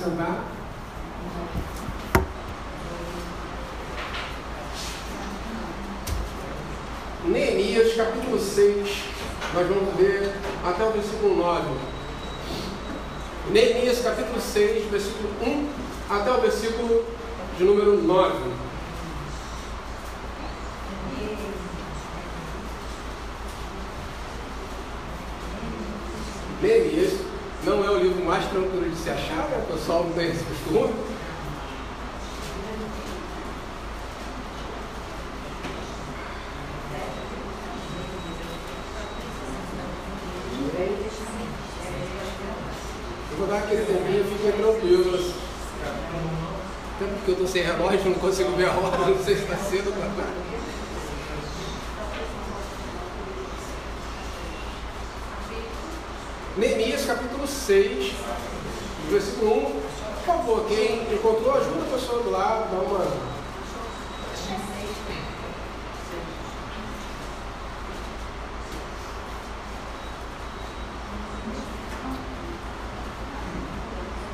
sentar. 0.00 0.44
Neemias, 7.26 7.94
capítulo 7.94 8.40
6, 8.40 9.04
nós 9.52 9.68
vamos 9.68 10.00
ler 10.00 10.34
até 10.64 10.84
o 10.84 10.92
versículo 10.92 11.36
9. 11.36 11.64
Neemias, 13.50 14.00
capítulo 14.00 14.40
6, 14.40 14.90
versículo 14.90 15.28
1 15.42 15.68
até 16.08 16.30
o 16.30 16.40
versículo 16.40 17.04
de 17.58 17.64
número 17.64 18.00
9. 18.02 18.34
Neemias 26.62 27.30
não 27.64 27.84
é 27.84 27.90
o 27.90 27.98
livro 27.98 28.24
mais 28.24 28.44
tranquilo 28.46 28.88
de 28.88 28.96
se 28.96 29.10
achar, 29.10 29.48
o 29.80 29.82
pessoal 29.82 30.04
não 30.04 30.12
tem 30.12 30.28
esse 30.28 30.44
costume. 30.44 30.94
Eu 43.30 43.38
vou 43.38 43.46
dar 43.46 43.58
aquele 43.58 43.86
tempinho, 43.86 44.24
fiquem 44.24 44.52
tranquilos. 44.52 45.34
Até 46.96 47.06
porque 47.06 47.30
eu 47.30 47.32
estou 47.32 47.48
sem 47.48 47.62
relógio, 47.62 48.04
não 48.04 48.14
consigo 48.14 48.52
ver 48.52 48.68
a 48.68 48.72
hora, 48.72 48.98
não 48.98 49.24
sei 49.24 49.36
se 49.36 49.42
está 49.44 49.56
cedo 49.56 49.88
ou 49.88 49.96
não. 49.96 50.50
Neemias 56.58 57.06
capítulo 57.06 57.46
6, 57.46 58.12
versículo 59.10 59.66
1. 59.66 59.69
Quem 60.50 61.14
encontrou, 61.14 61.54
ajuda 61.54 61.82
a 61.82 61.94
pessoa 61.94 62.22
do 62.24 62.30
lado, 62.30 62.70
dá 62.72 62.82
uma. 62.82 63.40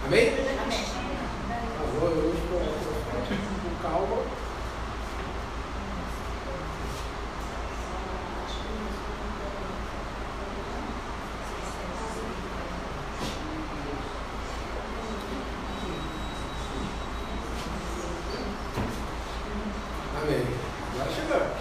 Amém? 0.06 0.30
Por 0.30 0.46
favor, 2.00 2.10
eu 2.16 2.32
estou 2.32 2.60
com 3.62 3.82
calma. 3.82 4.46
Amém. 20.22 20.42
Agora 20.94 21.10
chegamos. 21.14 21.56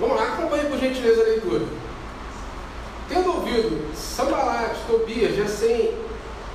Vamos 0.00 0.16
lá, 0.16 0.24
acompanhe 0.34 0.64
por 0.64 0.78
gentileza 0.78 1.22
a 1.22 1.24
leitura. 1.24 1.64
Tendo 3.08 3.36
ouvido 3.36 3.94
Sambalate, 3.94 4.80
Tobias, 4.86 5.34
Gesem, 5.36 5.94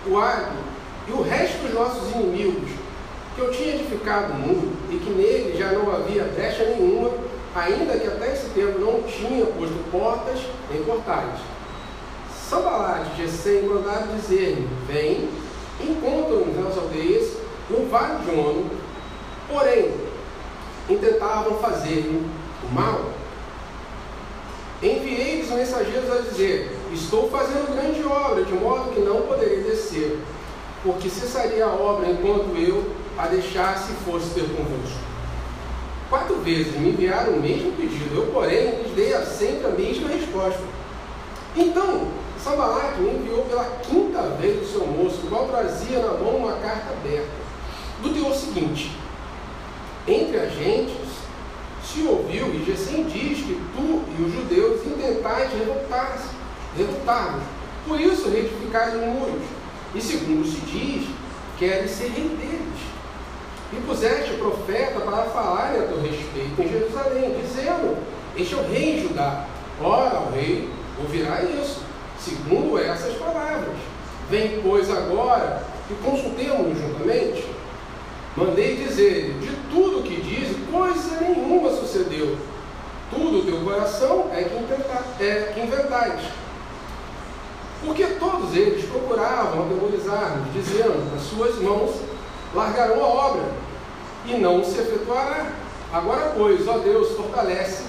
o 0.06 0.18
Árabe 0.18 0.58
e 1.08 1.12
o 1.14 1.22
resto 1.22 1.64
dos 1.64 1.74
nossos 1.74 2.12
inimigos, 2.12 2.70
que 3.36 3.42
eu 3.42 3.52
tinha 3.52 3.76
edificado 3.76 4.34
o 4.34 4.36
muro 4.36 4.72
e 4.92 4.98
que 4.98 5.10
nele 5.10 5.58
já 5.58 5.72
não 5.72 5.96
havia 5.96 6.26
brecha 6.26 6.64
nenhuma, 6.66 7.12
ainda 7.56 7.98
que 7.98 8.08
até 8.08 8.34
esse 8.34 8.50
tempo 8.50 8.80
não 8.80 9.02
tinha 9.04 9.46
posto 9.46 9.92
portas 9.92 10.40
nem 10.72 10.84
portais. 10.84 11.40
Sambalate 12.50 13.12
e 13.14 13.26
Gesem 13.26 13.64
mandaram 13.64 14.16
dizer-me: 14.16 14.68
Vem, 14.88 15.30
encontra-nos 15.82 16.56
nas 16.56 16.78
aldeias, 16.78 17.34
no 17.70 17.88
vale 17.88 18.24
de 18.26 18.32
Ono, 18.32 18.70
porém 19.50 19.92
intentavam 20.90 21.58
fazer 21.60 22.10
o 22.64 22.74
mal. 22.74 23.12
Enviei-lhes 24.82 25.50
mensageiros 25.50 26.12
a 26.12 26.22
dizer: 26.22 26.72
Estou 26.94 27.30
fazendo 27.30 27.76
grande 27.76 28.04
obra, 28.06 28.44
de 28.44 28.54
modo 28.54 28.94
que 28.94 29.02
não 29.02 29.24
poderei 29.24 29.64
descer, 29.64 30.20
porque 30.84 31.10
a 31.90 32.10
enquanto 32.10 32.56
eu 32.58 32.92
a 33.18 33.28
deixasse 33.28 33.94
fosse 34.06 34.34
ter 34.34 34.44
convosco. 34.56 35.00
Quatro 36.10 36.36
vezes 36.38 36.74
me 36.78 36.90
enviaram 36.90 37.34
o 37.34 37.42
mesmo 37.42 37.72
pedido, 37.74 38.16
eu, 38.16 38.28
porém, 38.28 38.82
lhes 38.82 38.94
dei 38.96 39.14
sempre 39.26 39.68
a 39.68 39.70
mesma 39.70 40.10
resposta. 40.10 40.62
Então, 41.56 42.08
Sambalate 42.42 43.02
enviou 43.02 43.44
pela 43.46 43.66
quinta 43.84 44.22
vez 44.40 44.62
o 44.62 44.72
seu 44.72 44.88
moço, 44.88 45.26
o 45.26 45.30
qual 45.30 45.48
trazia 45.48 46.00
na 46.00 46.14
mão 46.14 46.38
uma 46.38 46.54
carta 46.54 46.92
aberta, 46.92 47.30
do 48.02 48.14
teor 48.14 48.34
seguinte: 48.34 48.92
entre 50.08 50.38
as 50.38 50.54
gentes 50.54 51.08
se 51.84 52.04
ouviu, 52.04 52.54
e 52.54 52.64
Gesem 52.66 53.04
diz 53.06 53.40
que 53.40 53.62
tu 53.76 54.04
e 54.18 54.22
os 54.22 54.34
judeus 54.34 54.86
intentais 54.86 55.52
revoltar-se, 55.52 56.30
revoltar-vos. 56.78 57.44
Por 57.88 58.00
isso 58.00 58.30
reedificais 58.30 58.94
os 58.94 59.02
muros. 59.02 59.42
E 59.96 60.02
segundo 60.02 60.46
se 60.46 60.60
diz, 60.62 61.08
queres 61.58 61.92
ser 61.92 62.10
rei 62.10 62.30
deles. 62.30 62.80
E 63.74 63.76
puseste 63.86 64.34
profeta 64.36 65.02
para 65.02 65.24
falarem 65.26 65.82
a 65.82 65.88
teu 65.88 66.02
respeito 66.02 66.62
em 66.62 66.70
Jerusalém, 66.70 67.36
dizendo: 67.42 67.98
Este 68.36 68.54
é 68.54 68.58
o 68.58 68.70
rei 68.70 69.02
Judá. 69.02 69.46
Ora, 69.82 70.22
o 70.22 70.32
rei 70.32 70.70
ouvirá 71.00 71.42
isso, 71.44 71.82
segundo 72.20 72.80
essas 72.80 73.16
palavras. 73.16 73.76
Vem, 74.30 74.62
pois, 74.62 74.90
agora 74.90 75.64
e 75.90 75.94
consultemos 76.04 76.78
juntamente. 76.78 77.46
Mandei 78.36 78.76
dizer, 78.76 79.34
de 79.40 79.50
tudo 79.72 80.00
o 80.00 80.04
que 80.04 80.22
diz, 80.22 80.56
coisa 80.72 81.20
nenhuma 81.22 81.72
sucedeu. 81.72 82.38
Tudo 83.10 83.40
o 83.40 83.46
teu 83.46 83.62
coração 83.62 84.30
é 84.34 84.44
que, 84.44 85.24
é 85.24 85.52
que 85.54 85.60
inventais. 85.62 86.22
Porque 87.86 88.06
todos 88.06 88.56
eles 88.56 88.86
procuravam 88.86 89.66
atemorizar-nos, 89.66 90.54
dizendo, 90.54 91.16
as 91.16 91.22
suas 91.24 91.62
mãos 91.62 91.96
largarão 92.54 93.04
a 93.04 93.08
obra, 93.08 93.44
e 94.26 94.34
não 94.38 94.64
se 94.64 94.80
efetuará. 94.80 95.52
Agora, 95.94 96.34
pois, 96.36 96.68
ó 96.68 96.80
Deus, 96.80 97.12
fortalece 97.16 97.84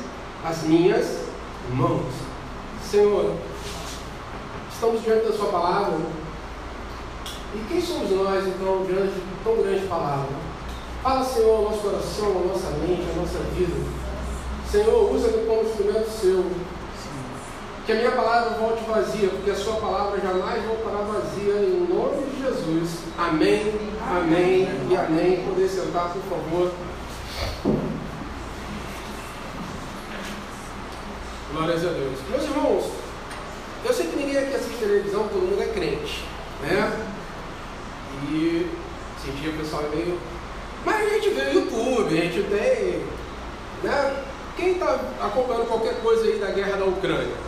as 0.45 0.63
minhas 0.63 1.21
mãos. 1.73 2.07
Senhor, 2.89 3.35
estamos 4.73 5.03
diante 5.03 5.27
da 5.27 5.33
sua 5.33 5.49
palavra, 5.49 5.99
e 7.55 7.65
quem 7.69 7.81
somos 7.81 8.11
nós, 8.11 8.47
então, 8.47 8.85
diante 8.85 9.15
de 9.15 9.43
tão 9.43 9.57
grande 9.57 9.87
palavra? 9.87 10.29
Fala, 11.03 11.25
Senhor, 11.25 11.57
ao 11.57 11.63
nosso 11.63 11.81
coração, 11.81 12.29
à 12.29 12.47
nossa 12.49 12.71
mente, 12.73 13.07
à 13.11 13.21
nossa 13.21 13.39
vida. 13.55 13.75
Senhor, 14.71 15.15
usa-me 15.15 15.47
como 15.47 15.63
instrumento 15.63 16.11
seu. 16.11 16.45
Que 17.89 17.93
a 17.93 17.97
minha 17.97 18.13
palavra 18.13 18.51
volte 18.51 18.85
vazia, 18.85 19.31
porque 19.31 19.51
a 19.51 19.55
sua 19.55 19.77
palavra 19.77 20.21
jamais 20.21 20.63
voltará 20.63 20.99
vazia, 20.99 21.55
em 21.55 21.87
nome 21.89 22.23
de 22.27 22.43
Jesus. 22.43 22.99
Amém, 23.17 23.73
amém 24.07 24.69
e 24.91 24.95
amém. 24.95 25.43
Poder 25.43 25.67
sentar, 25.67 26.13
por 26.13 26.21
favor. 26.25 26.71
Glórias 31.51 31.83
a 31.87 31.89
Deus. 31.89 32.19
Meus 32.29 32.43
irmãos, 32.43 32.93
eu 33.83 33.95
sei 33.95 34.09
que 34.09 34.17
ninguém 34.17 34.37
aqui 34.37 34.57
assiste 34.57 34.79
televisão, 34.81 35.27
todo 35.27 35.49
mundo 35.49 35.63
é 35.63 35.69
crente, 35.69 36.27
né? 36.61 37.07
E 38.31 38.71
sentia 39.25 39.49
o 39.49 39.57
pessoal 39.57 39.85
meio. 39.85 40.21
Mas 40.85 41.07
a 41.07 41.15
gente 41.15 41.31
vê 41.31 41.41
o 41.41 41.55
YouTube, 41.55 42.19
a 42.19 42.23
gente 42.23 42.43
tem. 42.51 43.03
Né? 43.83 44.25
Quem 44.59 44.73
está 44.73 45.01
acompanhando 45.23 45.69
qualquer 45.69 46.03
coisa 46.03 46.25
aí 46.25 46.39
da 46.39 46.51
guerra 46.51 46.77
da 46.77 46.85
Ucrânia? 46.85 47.48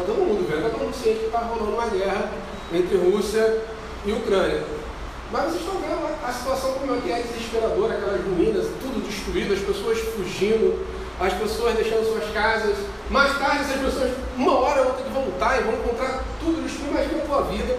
Está 0.00 0.14
todo 0.14 0.24
mundo 0.24 0.48
vendo, 0.48 0.64
está 0.64 0.70
todo 0.70 0.84
mundo 0.84 0.96
ciente 0.96 1.18
que 1.18 1.26
está 1.26 1.40
rolando 1.40 1.76
uma 1.76 1.86
guerra 1.86 2.32
entre 2.72 2.96
Rússia 2.96 3.60
e 4.06 4.12
Ucrânia. 4.12 4.64
Mas 5.30 5.42
vocês 5.44 5.60
estão 5.60 5.76
vendo 5.76 6.08
a 6.24 6.32
situação 6.32 6.72
como 6.72 6.96
é 6.96 7.00
que 7.00 7.12
é 7.12 7.20
desesperadora, 7.20 7.94
aquelas 7.94 8.24
ruínas, 8.24 8.64
tudo 8.80 9.04
destruído, 9.06 9.52
as 9.52 9.60
pessoas 9.60 9.98
fugindo, 10.16 10.86
as 11.20 11.34
pessoas 11.34 11.74
deixando 11.74 12.08
suas 12.08 12.32
casas. 12.32 12.76
Mais 13.10 13.38
tarde 13.38 13.60
essas 13.60 13.76
pessoas, 13.76 14.12
uma 14.38 14.58
hora 14.58 14.84
vão 14.84 14.94
ter 14.94 15.04
que 15.04 15.12
voltar 15.12 15.60
e 15.60 15.64
vão 15.64 15.74
encontrar 15.74 16.24
tudo 16.40 16.62
destruído. 16.64 16.96
Imagina 16.96 17.22
a 17.22 17.26
tua 17.26 17.42
vida 17.42 17.78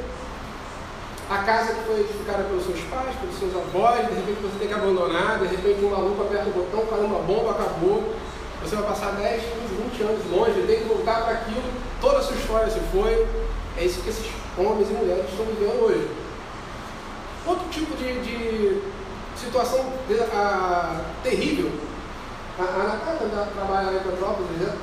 a 1.28 1.38
casa 1.44 1.74
que 1.74 1.84
foi 1.86 2.02
edificada 2.02 2.44
pelos 2.44 2.66
seus 2.66 2.82
pais, 2.92 3.16
pelos 3.16 3.40
seus 3.40 3.56
avós, 3.56 4.06
de 4.06 4.14
repente 4.16 4.44
você 4.44 4.60
tem 4.60 4.68
que 4.68 4.74
abandonar, 4.74 5.40
de 5.40 5.48
repente 5.48 5.86
um 5.86 5.90
maluco 5.90 6.24
aperta 6.24 6.50
o 6.50 6.52
botão, 6.52 6.86
caramba, 6.86 7.20
a 7.20 7.22
bomba 7.22 7.52
acabou, 7.52 8.14
você 8.62 8.76
vai 8.76 8.84
passar 8.84 9.12
10, 9.12 9.42
15, 9.42 9.52
20 9.96 10.04
anos 10.04 10.30
longe, 10.30 10.68
tem 10.68 10.80
que 10.80 10.90
voltar 10.90 11.24
para 11.24 11.32
aquilo, 11.32 11.64
toda 12.02 12.18
a 12.18 12.22
sua 12.22 12.36
história 12.36 12.70
se 12.70 12.80
foi. 12.92 13.28
É 13.78 13.86
isso 13.86 14.02
que 14.02 14.10
esses 14.10 14.26
homens 14.58 14.90
e 14.90 14.94
mulheres 14.94 15.30
estão 15.30 15.46
vivendo 15.46 15.86
hoje. 15.86 16.10
Outro 17.46 17.70
tipo 17.70 17.96
de, 17.96 18.20
de 18.22 18.82
situação 19.38 19.94
de, 20.08 20.20
a, 20.20 21.02
terrível. 21.24 21.72
A, 22.60 22.64
a 22.64 22.84
Natália 22.84 23.48
trabalha 23.56 23.98
em 23.98 24.04
Petrópolis, 24.04 24.52
né? 24.60 24.78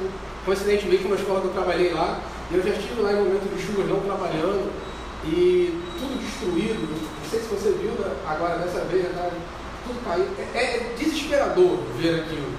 coincidentemente, 0.45 1.05
uma 1.05 1.17
escola 1.17 1.41
que 1.43 1.49
eu 1.49 1.53
trabalhei 1.53 1.93
lá, 1.93 2.21
eu 2.51 2.63
já 2.63 2.71
estive 2.71 3.03
lá 3.03 3.13
em 3.13 3.17
momento 3.17 3.55
de 3.55 3.63
chuvas 3.63 3.87
não 3.87 4.01
trabalhando, 4.01 4.73
e 5.25 5.83
tudo 5.99 6.19
destruído. 6.19 6.89
Não 6.89 7.31
sei 7.31 7.41
se 7.41 7.47
você 7.49 7.73
viu 7.73 7.93
né, 7.93 8.15
agora 8.27 8.59
dessa 8.59 8.81
vez, 8.87 9.05
tá 9.15 9.31
tudo 9.87 10.05
caiu. 10.05 10.27
É, 10.55 10.59
é 10.59 10.95
desesperador 10.99 11.79
ver 11.99 12.21
aquilo. 12.21 12.53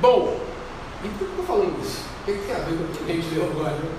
Bom, 0.00 0.40
e 1.04 1.08
por 1.08 1.18
que 1.18 1.24
eu 1.24 1.28
estou 1.30 1.44
falando 1.44 1.82
isso? 1.82 2.11
Que 2.24 2.32
tem 2.32 2.54
a 2.54 2.58
ver 2.60 2.76
com 2.76 2.84
o 2.84 2.88
que 2.88 3.10
a 3.10 3.14
gente 3.14 3.34
leu 3.34 3.50
agora? 3.50 3.72
Né? 3.72 3.90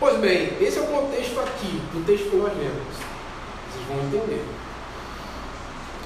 Pois 0.00 0.18
bem, 0.18 0.56
esse 0.60 0.78
é 0.78 0.82
o 0.82 0.86
contexto 0.86 1.38
aqui 1.38 1.80
do 1.92 2.04
texto 2.04 2.30
que 2.30 2.36
nós 2.36 2.52
lemos. 2.58 2.96
Vocês 3.70 3.86
vão 3.86 3.98
entender. 4.06 4.44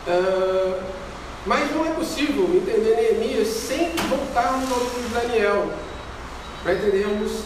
Uh, 0.06 0.82
mas 1.46 1.74
não 1.74 1.86
é 1.86 1.90
possível 1.90 2.44
entender 2.54 2.96
Neemias 2.96 3.48
sem 3.48 3.90
voltarmos 4.08 4.70
ao 4.70 4.80
livro 4.80 5.00
de 5.00 5.08
Daniel, 5.14 5.70
para 6.62 6.74
entendermos 6.74 7.44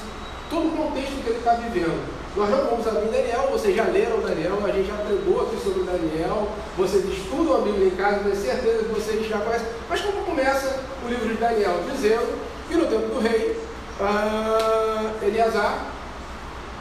todo 0.49 0.69
o 0.69 0.77
contexto 0.77 1.23
que 1.23 1.29
ele 1.29 1.39
está 1.39 1.53
vivendo. 1.55 2.03
Nós 2.35 2.49
não 2.49 2.65
vamos 2.65 2.87
abrir 2.87 3.11
Daniel, 3.11 3.49
vocês 3.53 3.77
já 3.77 3.85
leram 3.85 4.21
Daniel, 4.21 4.59
a 4.65 4.71
gente 4.71 4.89
já 4.89 4.95
pregou 4.95 5.43
aqui 5.43 5.57
sobre 5.63 5.85
Daniel, 5.85 6.49
vocês 6.77 7.05
estudam 7.05 7.57
a 7.57 7.61
Bíblia 7.61 7.89
em 7.89 7.91
casa, 7.91 8.21
tenho 8.21 8.37
certeza 8.37 8.85
que 8.85 8.93
vocês 8.93 9.29
já 9.29 9.39
conhecem. 9.39 9.69
Mas 9.89 10.01
como 10.01 10.25
começa 10.25 10.81
o 11.05 11.09
livro 11.09 11.29
de 11.29 11.35
Daniel? 11.35 11.81
Dizendo 11.93 12.39
que 12.71 12.77
no 12.77 12.87
tempo 12.87 13.15
do 13.15 13.21
rei, 13.21 13.57
uh, 14.01 15.27
Eleazar, 15.27 15.87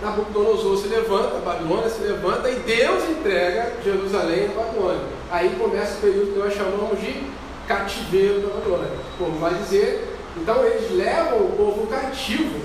Nabucodonosor 0.01 0.77
se 0.77 0.87
levanta, 0.87 1.37
a 1.37 1.39
Babilônia 1.41 1.89
se 1.89 2.01
levanta 2.01 2.49
e 2.49 2.55
Deus 2.59 3.03
entrega 3.09 3.73
Jerusalém 3.83 4.45
à 4.45 4.61
Babilônia. 4.61 5.01
Aí 5.29 5.55
começa 5.59 5.97
o 5.97 6.01
período 6.01 6.33
que 6.33 6.39
nós 6.39 6.53
chamamos 6.53 7.01
de 7.01 7.29
cativeiro 7.67 8.41
da 8.41 8.53
Babilônia. 8.55 8.91
Como 9.17 9.37
vai 9.39 9.53
dizer, 9.55 10.15
então 10.37 10.63
eles 10.63 10.91
levam 10.91 11.39
o 11.39 11.53
povo 11.57 11.87
cativo 11.87 12.59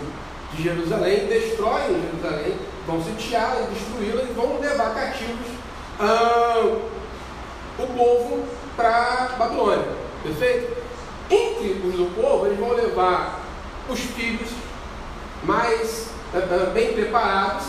de 0.53 0.63
Jerusalém, 0.63 1.27
destroem 1.27 2.01
Jerusalém, 2.13 2.55
vão 2.87 3.03
sitiar 3.03 3.57
e 3.63 3.75
destruí-la 3.75 4.23
e 4.23 4.33
vão 4.33 4.61
levar 4.61 4.95
cativos 4.95 5.49
ah, 5.99 6.77
o 7.79 7.87
povo 7.97 8.45
para 8.77 9.35
Babilônia. 9.37 9.89
Perfeito? 10.23 10.84
Entre 11.31 11.89
os 11.89 11.95
do 11.95 12.15
povo, 12.15 12.47
eles 12.47 12.59
vão 12.59 12.73
levar 12.73 13.41
os 13.89 13.99
filhos 13.99 14.51
mais 15.43 16.09
ah, 16.35 16.71
bem 16.73 16.93
preparados 16.93 17.67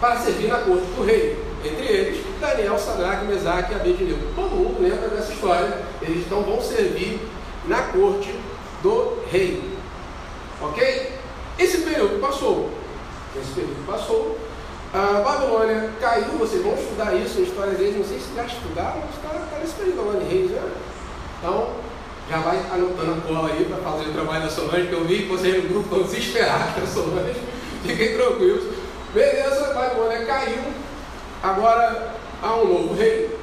para 0.00 0.16
servir 0.16 0.48
na 0.48 0.58
corte 0.58 0.86
do 0.86 1.04
rei. 1.04 1.44
Entre 1.64 1.86
eles, 1.86 2.24
Daniel, 2.40 2.78
Sadraque, 2.78 3.26
Mesaque 3.26 3.72
e 3.72 3.74
Abednego. 3.74 4.32
Todo 4.34 4.50
mundo 4.50 4.80
lembra 4.80 5.08
dessa 5.08 5.32
história. 5.32 5.82
Eles 6.00 6.24
então 6.24 6.42
vão 6.42 6.60
servir 6.62 7.20
na 7.66 7.82
corte 7.82 8.32
do 8.82 9.18
rei. 9.30 9.62
Ok? 10.60 11.12
Esse 11.58 11.78
período 11.78 12.20
passou. 12.20 12.70
Esse 13.36 13.52
período 13.52 13.86
passou. 13.86 14.38
A 14.94 15.20
Babilônia 15.20 15.90
caiu, 16.00 16.38
vocês 16.38 16.62
vão 16.62 16.74
estudar 16.74 17.14
isso, 17.14 17.38
a 17.38 17.42
história 17.42 17.74
deles, 17.74 17.98
não 17.98 18.04
sei 18.04 18.18
se 18.18 18.34
já 18.34 18.44
estudaram, 18.44 19.00
mas 19.00 19.10
está 19.16 19.28
tá 19.28 19.58
nesse 19.60 19.74
período 19.74 20.06
lá 20.06 20.18
de 20.18 20.24
reis, 20.24 20.50
né? 20.50 20.62
Então, 21.38 21.70
já 22.28 22.38
vai 22.38 22.58
anotando 22.72 23.12
a 23.12 23.20
cola 23.26 23.48
aí 23.50 23.64
para 23.64 23.78
fazer 23.78 24.10
o 24.10 24.12
trabalho 24.12 24.44
da 24.44 24.50
Solange, 24.50 24.88
que 24.88 24.92
eu 24.92 25.04
vi 25.04 25.22
que 25.22 25.28
vocês 25.28 25.62
no 25.62 25.68
grupo 25.68 25.94
estão 25.94 26.02
desesperados 26.02 26.74
com 26.74 26.80
a 26.82 26.86
Solange. 26.86 27.40
Fiquem 27.82 28.16
tranquilos. 28.16 28.64
Beleza, 29.14 29.70
a 29.70 29.74
Babilônia 29.74 30.26
caiu. 30.26 30.62
Agora 31.42 32.14
há 32.42 32.54
um 32.56 32.64
novo 32.66 32.94
rei. 32.94 33.38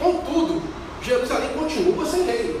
Contudo, 0.00 0.62
Jerusalém 1.00 1.50
continua 1.50 2.04
sem 2.06 2.24
rei. 2.24 2.60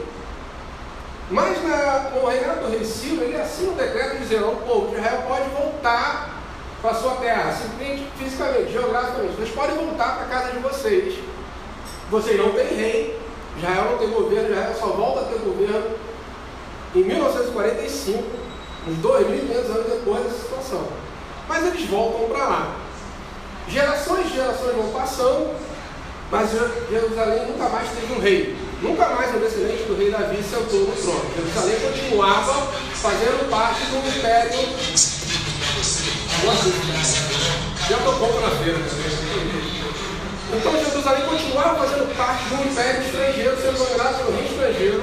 Mas 1.30 1.62
na, 1.62 2.10
no 2.10 2.26
reinado 2.26 2.66
do 2.66 2.70
rei 2.70 2.84
Ciro, 2.84 3.22
ele 3.22 3.36
assina 3.36 3.72
um 3.72 3.76
decreto 3.76 4.18
dizendo 4.18 4.46
ao 4.46 4.56
povo 4.56 4.88
de 4.88 4.96
Israel 4.96 5.24
pode 5.26 5.48
voltar 5.50 6.40
para 6.82 6.94
sua 6.94 7.16
terra, 7.16 7.52
simplesmente 7.52 8.06
fisicamente, 8.18 8.72
geograficamente. 8.72 9.36
Vocês 9.36 9.50
podem 9.50 9.76
voltar 9.76 10.16
para 10.16 10.24
a 10.24 10.28
casa 10.28 10.52
de 10.52 10.58
vocês. 10.58 11.14
Vocês 12.10 12.36
não 12.36 12.52
têm 12.52 12.74
rei, 12.74 13.19
Israel 13.60 13.90
não 13.90 13.98
tem 13.98 14.08
governo, 14.08 14.48
Israel 14.48 14.74
só 14.78 14.86
volta 14.86 15.20
a 15.20 15.24
ter 15.24 15.38
governo 15.40 15.94
em 16.94 17.04
1945, 17.04 18.24
uns 18.88 18.98
2.500 18.98 19.54
anos 19.70 19.92
depois 19.92 20.24
dessa 20.24 20.38
situação. 20.38 20.88
Mas 21.46 21.66
eles 21.66 21.88
voltam 21.88 22.28
para 22.28 22.44
lá. 22.44 22.76
Gerações 23.68 24.26
e 24.26 24.34
gerações 24.34 24.74
vão 24.74 24.90
passando, 24.90 25.54
mas 26.30 26.50
Jerusalém 26.90 27.46
nunca 27.46 27.68
mais 27.68 27.88
teve 27.90 28.14
um 28.14 28.20
rei. 28.20 28.56
Nunca 28.80 29.10
mais 29.10 29.34
um 29.34 29.40
descendente 29.40 29.82
do 29.82 29.94
rei 29.94 30.10
Davi 30.10 30.42
sentou 30.42 30.80
no 30.80 30.96
trono. 30.96 31.20
Jerusalém 31.36 31.76
continuava 31.80 32.72
fazendo 32.94 33.50
parte 33.50 33.84
do 33.84 33.98
império. 34.08 34.58
Nossa, 36.46 36.70
já 37.90 37.98
pouco 37.98 38.40
na 38.40 38.50
feira. 38.50 38.78
Então 40.52 40.72
Jerusalém 40.84 41.22
continuava 41.26 41.86
fazendo 41.86 42.16
parte 42.16 42.44
do 42.48 42.68
império 42.68 43.02
estrangeiro, 43.02 43.56
sendo 43.56 43.78
dominado 43.78 44.16
pelo 44.18 44.36
rei 44.36 44.46
estrangeiro. 44.46 45.02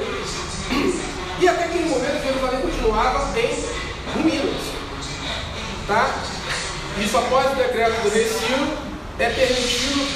E 1.40 1.48
até 1.48 1.64
aquele 1.66 1.90
momento 1.90 2.24
Jerusalém 2.24 2.62
continuava 2.62 3.40
em 3.40 4.22
ruínas. 4.22 4.62
Tá? 5.88 6.16
Isso 7.00 7.18
após 7.18 7.54
o 7.54 7.56
decreto 7.56 8.02
do 8.02 8.10
rei 8.10 8.26
Ciro 8.26 8.78
é 9.20 9.30
permitido. 9.30 10.08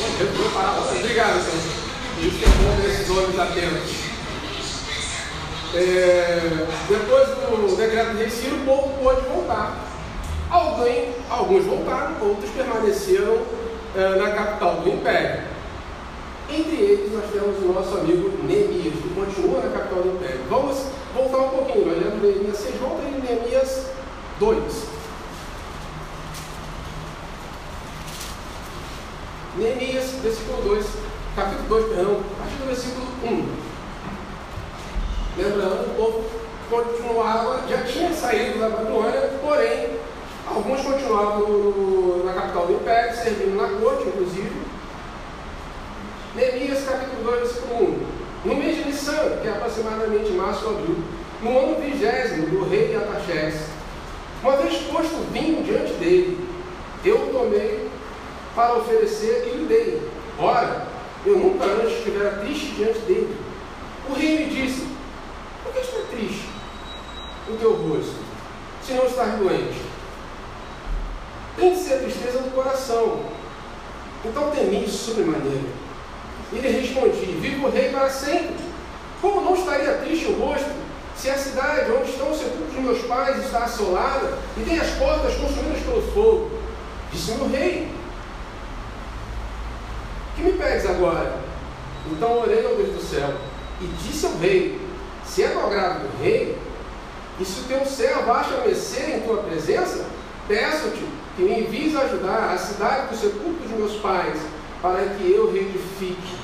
Oh, 0.00 0.96
Obrigado, 0.98 1.40
senhor. 1.40 1.82
Isso 2.20 2.38
que 2.38 2.44
é 2.44 2.48
bom 2.48 2.82
desses 2.82 3.10
homens 3.10 3.38
atentos. 3.38 4.02
É, 5.74 6.66
depois 6.88 7.28
do 7.28 7.76
decreto 7.76 8.16
de 8.16 8.30
Ciro, 8.30 8.56
o 8.56 8.64
povo 8.64 9.02
pôde 9.02 9.20
voltar. 9.28 9.76
Alguém, 10.50 11.14
alguns 11.30 11.64
voltaram, 11.64 12.16
outros 12.20 12.50
permaneceram 12.50 13.61
na 13.94 14.30
capital 14.30 14.76
do 14.76 14.88
Império. 14.88 15.42
Entre 16.50 16.76
eles, 16.76 17.12
nós 17.12 17.30
temos 17.30 17.58
o 17.62 17.72
nosso 17.72 17.98
amigo 17.98 18.30
Neemias, 18.44 18.94
que 18.94 19.14
continua 19.14 19.62
na 19.62 19.70
capital 19.70 20.02
do 20.02 20.16
Império. 20.16 20.40
Vamos 20.50 20.86
voltar 21.14 21.38
um 21.38 21.48
pouquinho, 21.48 21.86
nós 21.86 21.98
lemos 21.98 22.22
Neemias 22.22 22.56
6, 22.58 22.76
volta 22.76 23.02
em 23.04 23.20
Neemias 23.20 23.86
2. 24.38 24.86
Neemias, 29.56 30.10
versículo 30.22 30.62
2 30.62 30.86
capítulo 31.34 31.68
2, 31.68 31.96
perdão, 31.96 32.20
a 32.20 32.42
partir 32.42 32.56
do 32.56 32.66
versículo 32.66 33.06
1. 33.24 33.48
Lembrando, 35.38 35.90
o 35.90 35.94
povo 35.96 36.24
continuava, 36.68 37.66
já 37.68 37.82
tinha 37.84 38.12
saído 38.12 38.58
da 38.58 38.68
Babilônia, 38.68 39.32
porém, 39.40 39.98
alguns 40.46 40.80
continuavam 40.80 41.48
no, 41.48 42.24
na 42.24 42.32
capital 42.32 42.66
do 42.66 42.74
império, 42.74 43.16
servindo 43.16 43.56
na 43.56 43.68
corte, 43.80 44.08
inclusive. 44.08 44.52
Neemias, 46.34 46.84
capítulo 46.84 47.22
2, 47.24 47.40
versículo 47.40 47.84
1. 48.44 48.48
No 48.48 48.54
mês 48.56 48.76
de 48.76 48.84
Nissan, 48.84 49.38
que 49.40 49.48
é 49.48 49.52
aproximadamente 49.52 50.32
março 50.32 50.64
ou 50.64 50.78
abril, 50.78 50.96
no 51.42 51.58
ano 51.58 51.80
vigésimo 51.80 52.46
do 52.46 52.68
rei 52.68 52.96
Ataxés, 52.96 53.66
uma 54.42 54.56
vez 54.56 54.82
posto 54.84 55.30
vinho 55.32 55.62
diante 55.62 55.92
dele, 55.94 56.38
eu 57.04 57.30
tomei 57.32 57.88
para 58.54 58.74
oferecer 58.74 59.44
e 59.46 59.56
lhe 59.56 59.66
dei. 59.66 60.10
Ora, 60.38 60.86
eu 61.24 61.36
nunca 61.36 61.64
antes 61.64 61.98
estivera 61.98 62.38
triste 62.38 62.74
diante 62.74 62.98
dele. 63.00 63.36
O 64.08 64.14
rei 64.14 64.38
me 64.38 64.46
disse: 64.46 64.88
Por 65.62 65.72
que 65.72 65.80
está 65.80 65.98
triste 66.10 66.48
o 67.48 67.56
teu 67.56 67.72
rosto, 67.72 68.16
se 68.84 68.94
não 68.94 69.06
estás 69.06 69.38
doente? 69.38 69.81
Tem 71.62 71.74
de 71.74 71.78
ser 71.78 71.94
a 71.94 71.98
tristeza 71.98 72.38
do 72.40 72.52
coração. 72.52 73.20
Então 74.24 74.50
temi 74.50 74.84
sobremaneira. 74.88 75.70
E 76.52 76.58
lhe 76.58 76.68
respondi: 76.68 77.38
Vivo 77.40 77.68
o 77.68 77.70
rei 77.70 77.90
para 77.90 78.10
sempre. 78.10 78.56
Como 79.20 79.42
não 79.42 79.54
estaria 79.54 79.98
triste 79.98 80.26
o 80.26 80.40
rosto, 80.40 80.68
se 81.16 81.30
a 81.30 81.38
cidade 81.38 81.92
onde 81.92 82.10
estão 82.10 82.32
os 82.32 82.38
sepulcros 82.38 82.74
de 82.74 82.80
meus 82.80 83.02
pais 83.02 83.44
está 83.44 83.60
assolada 83.60 84.38
e 84.56 84.64
tem 84.64 84.80
as 84.80 84.90
portas 84.94 85.34
consumidas 85.36 85.82
pelo 85.84 86.02
fogo? 86.12 86.50
Disse-me 87.12 87.42
o 87.42 87.48
rei: 87.48 87.88
que 90.34 90.42
me 90.42 90.52
pedes 90.54 90.84
agora? 90.86 91.38
Então 92.10 92.40
orei 92.40 92.66
ao 92.66 92.74
Deus 92.74 92.96
do 92.96 93.00
céu 93.08 93.32
e 93.80 93.86
disse 94.02 94.26
ao 94.26 94.36
rei: 94.38 94.80
Se 95.24 95.44
é 95.44 95.48
do 95.50 95.60
agrado 95.60 96.08
do 96.08 96.24
rei, 96.24 96.58
e 97.38 97.44
se 97.44 97.60
o 97.60 97.64
teu 97.68 97.86
servo 97.86 98.32
acha 98.32 98.56
merecer 98.56 99.10
em 99.10 99.20
tua 99.20 99.44
presença, 99.44 100.04
peço-te 100.48 101.21
que 101.36 101.42
me 101.42 101.60
envies 101.60 101.96
ajudar 101.96 102.52
a 102.52 102.58
cidade 102.58 103.08
do 103.08 103.16
sepulcro 103.16 103.66
de 103.66 103.74
meus 103.74 103.96
pais, 103.96 104.38
para 104.80 105.04
que 105.04 105.32
eu 105.32 105.52
reedifique. 105.52 106.36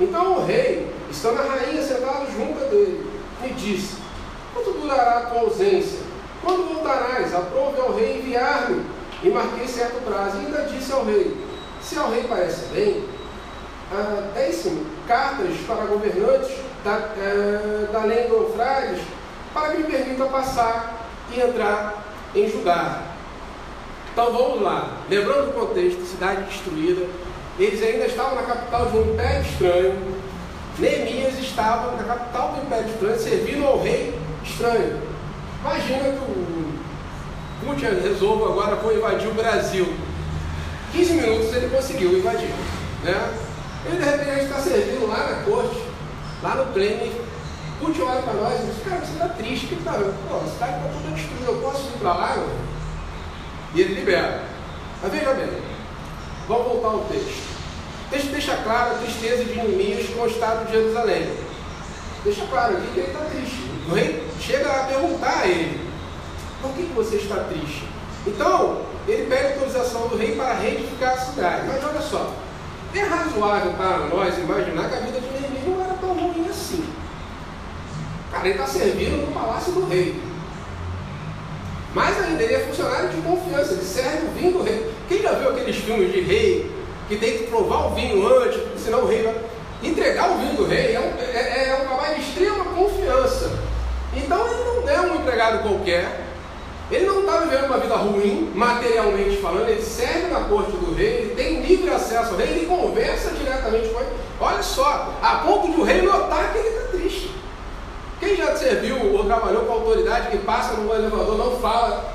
Então 0.00 0.38
o 0.38 0.44
rei, 0.44 0.92
estando 1.10 1.40
a 1.40 1.44
rainha 1.44 1.82
sentada 1.82 2.26
junto 2.26 2.58
dele, 2.70 3.06
me 3.40 3.50
disse: 3.50 3.96
Quanto 4.52 4.72
durará 4.72 5.18
a 5.18 5.26
tua 5.26 5.40
ausência? 5.40 6.00
Quando 6.42 6.74
voltarás? 6.74 7.34
Aprove 7.34 7.80
ao 7.80 7.94
rei 7.94 8.18
enviar-me. 8.18 8.84
E 9.22 9.30
marquei 9.30 9.68
certo 9.68 10.04
prazo. 10.04 10.38
E 10.38 10.46
ainda 10.46 10.62
disse 10.64 10.92
ao 10.92 11.04
rei: 11.04 11.36
Se 11.80 11.96
ao 11.96 12.10
rei 12.10 12.24
parece 12.24 12.66
bem, 12.72 13.04
ah, 13.92 14.30
décimo, 14.34 14.86
cartas 15.06 15.54
para 15.66 15.84
governantes 15.84 16.50
da, 16.82 17.12
eh, 17.16 17.88
da 17.92 18.04
lei 18.04 18.26
do 18.26 18.36
Eufrates, 18.36 19.02
para 19.54 19.70
que 19.70 19.78
me 19.78 19.84
permita 19.84 20.24
passar 20.24 21.06
e 21.32 21.40
entrar 21.40 22.02
em 22.34 22.48
julgar. 22.48 23.11
Então 24.12 24.30
vamos 24.30 24.60
lá. 24.60 24.98
Lembrando 25.08 25.48
o 25.48 25.52
contexto, 25.52 26.04
cidade 26.04 26.42
destruída, 26.44 27.06
eles 27.58 27.82
ainda 27.82 28.04
estavam 28.06 28.34
na 28.34 28.42
capital 28.42 28.86
de 28.86 28.96
um 28.98 29.14
império 29.14 29.42
estranho. 29.42 29.98
Neemias 30.78 31.38
estava 31.38 31.96
na 31.96 32.04
capital 32.04 32.52
do 32.52 32.66
império 32.66 32.90
estranho, 32.90 33.18
servindo 33.18 33.66
ao 33.66 33.82
rei 33.82 34.14
estranho. 34.44 35.00
Imagina 35.60 36.12
que 36.12 36.18
o 36.18 36.74
Putin 37.64 37.86
resolva 38.02 38.50
agora 38.50 38.76
vou 38.76 38.94
invadir 38.94 39.28
o 39.28 39.34
Brasil. 39.34 39.94
15 40.92 41.12
minutos 41.14 41.54
ele 41.54 41.74
conseguiu 41.74 42.18
invadir. 42.18 42.50
Né? 43.02 43.34
Ele 43.86 43.96
de 43.96 44.04
repente 44.04 44.44
está 44.44 44.58
servindo 44.58 45.08
lá 45.08 45.30
na 45.30 45.42
corte, 45.44 45.82
lá 46.42 46.54
no 46.56 46.72
Kremlin. 46.74 47.12
Putin 47.80 48.02
olha 48.02 48.22
para 48.22 48.34
nós 48.34 48.60
e 48.60 48.66
diz, 48.66 48.84
cara, 48.84 49.00
você 49.00 49.12
está 49.12 49.28
triste, 49.28 49.66
que 49.66 49.76
tá, 49.76 49.92
pô, 49.92 50.36
a 50.36 50.50
cidade 50.50 50.76
está 50.76 50.88
toda 50.88 51.14
destruída, 51.14 51.50
eu 51.50 51.56
posso 51.62 51.88
ir 51.88 51.98
para 51.98 52.12
lá? 52.12 52.36
Não? 52.36 52.71
E 53.74 53.80
ele 53.80 53.94
libera. 53.94 54.44
Mas 55.02 55.12
veja 55.12 55.32
bem, 55.32 55.48
vamos 56.46 56.68
voltar 56.68 56.88
ao 56.88 57.04
texto. 57.04 57.52
O 58.06 58.10
texto 58.10 58.30
deixa 58.30 58.56
claro 58.58 58.92
a 58.92 58.98
tristeza 58.98 59.44
de 59.44 59.54
Neemias 59.54 60.08
com 60.10 60.22
o 60.22 60.26
estado 60.26 60.66
de 60.66 60.72
Jerusalém. 60.72 61.32
Deixa 62.24 62.46
claro 62.46 62.76
aqui 62.76 62.86
que 62.92 63.00
ele 63.00 63.08
está 63.08 63.24
triste. 63.24 63.56
O 63.88 63.94
rei 63.94 64.22
chega 64.40 64.70
a 64.70 64.84
perguntar 64.84 65.40
a 65.40 65.46
ele: 65.46 65.80
por 66.60 66.72
que, 66.72 66.82
você 66.94 67.16
está 67.16 67.36
triste? 67.44 67.88
Então, 68.26 68.82
ele 69.08 69.26
pede 69.26 69.54
autorização 69.54 70.08
do 70.08 70.16
rei 70.16 70.36
para 70.36 70.54
reedificar 70.54 71.14
a 71.14 71.18
cidade. 71.18 71.66
Mas 71.66 71.82
olha 71.82 72.00
só, 72.00 72.32
é 72.94 73.00
razoável 73.00 73.72
para 73.72 73.98
nós 74.06 74.38
imaginar 74.38 74.88
que 74.88 74.94
a 74.94 75.00
vida 75.00 75.20
de 75.20 75.26
Neemias 75.26 75.66
não 75.66 75.84
era 75.84 75.94
tão 75.94 76.14
ruim 76.14 76.46
assim. 76.48 76.84
Cara, 78.30 78.46
ele 78.46 78.54
está 78.54 78.66
servindo 78.66 79.26
no 79.26 79.32
palácio 79.32 79.72
do 79.72 79.88
rei. 79.88 80.31
Mas 81.94 82.18
ainda 82.24 82.42
ele 82.42 82.54
é 82.54 82.60
funcionário 82.60 83.10
de 83.10 83.20
confiança, 83.20 83.74
ele 83.74 83.84
serve 83.84 84.26
o 84.26 84.30
vinho 84.30 84.52
do 84.52 84.62
rei. 84.62 84.90
Quem 85.08 85.20
já 85.20 85.32
viu 85.32 85.50
aqueles 85.50 85.76
filmes 85.76 86.12
de 86.12 86.20
rei 86.20 86.70
que 87.08 87.16
tem 87.16 87.38
que 87.38 87.44
provar 87.44 87.86
o 87.86 87.94
vinho 87.94 88.26
antes, 88.26 88.60
senão 88.82 89.00
o 89.00 89.06
rei 89.06 89.22
vai. 89.22 89.34
Entregar 89.82 90.30
o 90.30 90.38
vinho 90.38 90.54
do 90.54 90.64
rei 90.64 90.94
é 90.94 91.00
um, 91.00 91.20
é, 91.20 91.68
é 91.70 91.78
um 91.82 91.86
trabalho 91.86 92.14
de 92.14 92.20
extrema 92.22 92.64
confiança. 92.64 93.50
Então 94.14 94.46
ele 94.46 94.64
não 94.64 94.88
é 94.88 95.00
um 95.00 95.16
empregado 95.16 95.62
qualquer, 95.62 96.22
ele 96.90 97.06
não 97.06 97.20
está 97.20 97.38
vivendo 97.38 97.64
uma 97.66 97.78
vida 97.78 97.96
ruim, 97.96 98.52
materialmente 98.54 99.38
falando, 99.38 99.68
ele 99.68 99.82
serve 99.82 100.28
na 100.28 100.40
corte 100.40 100.72
do 100.72 100.94
rei, 100.94 101.22
ele 101.22 101.34
tem 101.34 101.62
livre 101.62 101.90
acesso 101.90 102.32
ao 102.32 102.36
rei, 102.36 102.48
ele 102.48 102.66
conversa 102.66 103.30
diretamente 103.30 103.88
com 103.88 104.00
ele. 104.00 104.10
Olha 104.40 104.62
só, 104.62 105.14
a 105.22 105.36
ponto 105.36 105.72
de 105.72 105.80
o 105.80 105.84
rei 105.84 106.02
notar 106.02 106.52
que 106.52 106.58
ele 106.58 106.68
está. 106.68 106.81
Quem 108.22 108.36
já 108.36 108.56
serviu 108.56 109.16
ou 109.16 109.24
trabalhou 109.24 109.64
com 109.64 109.72
autoridade 109.72 110.30
que 110.30 110.38
passa 110.38 110.74
no 110.74 110.94
elevador, 110.94 111.36
não 111.36 111.58
fala 111.58 112.14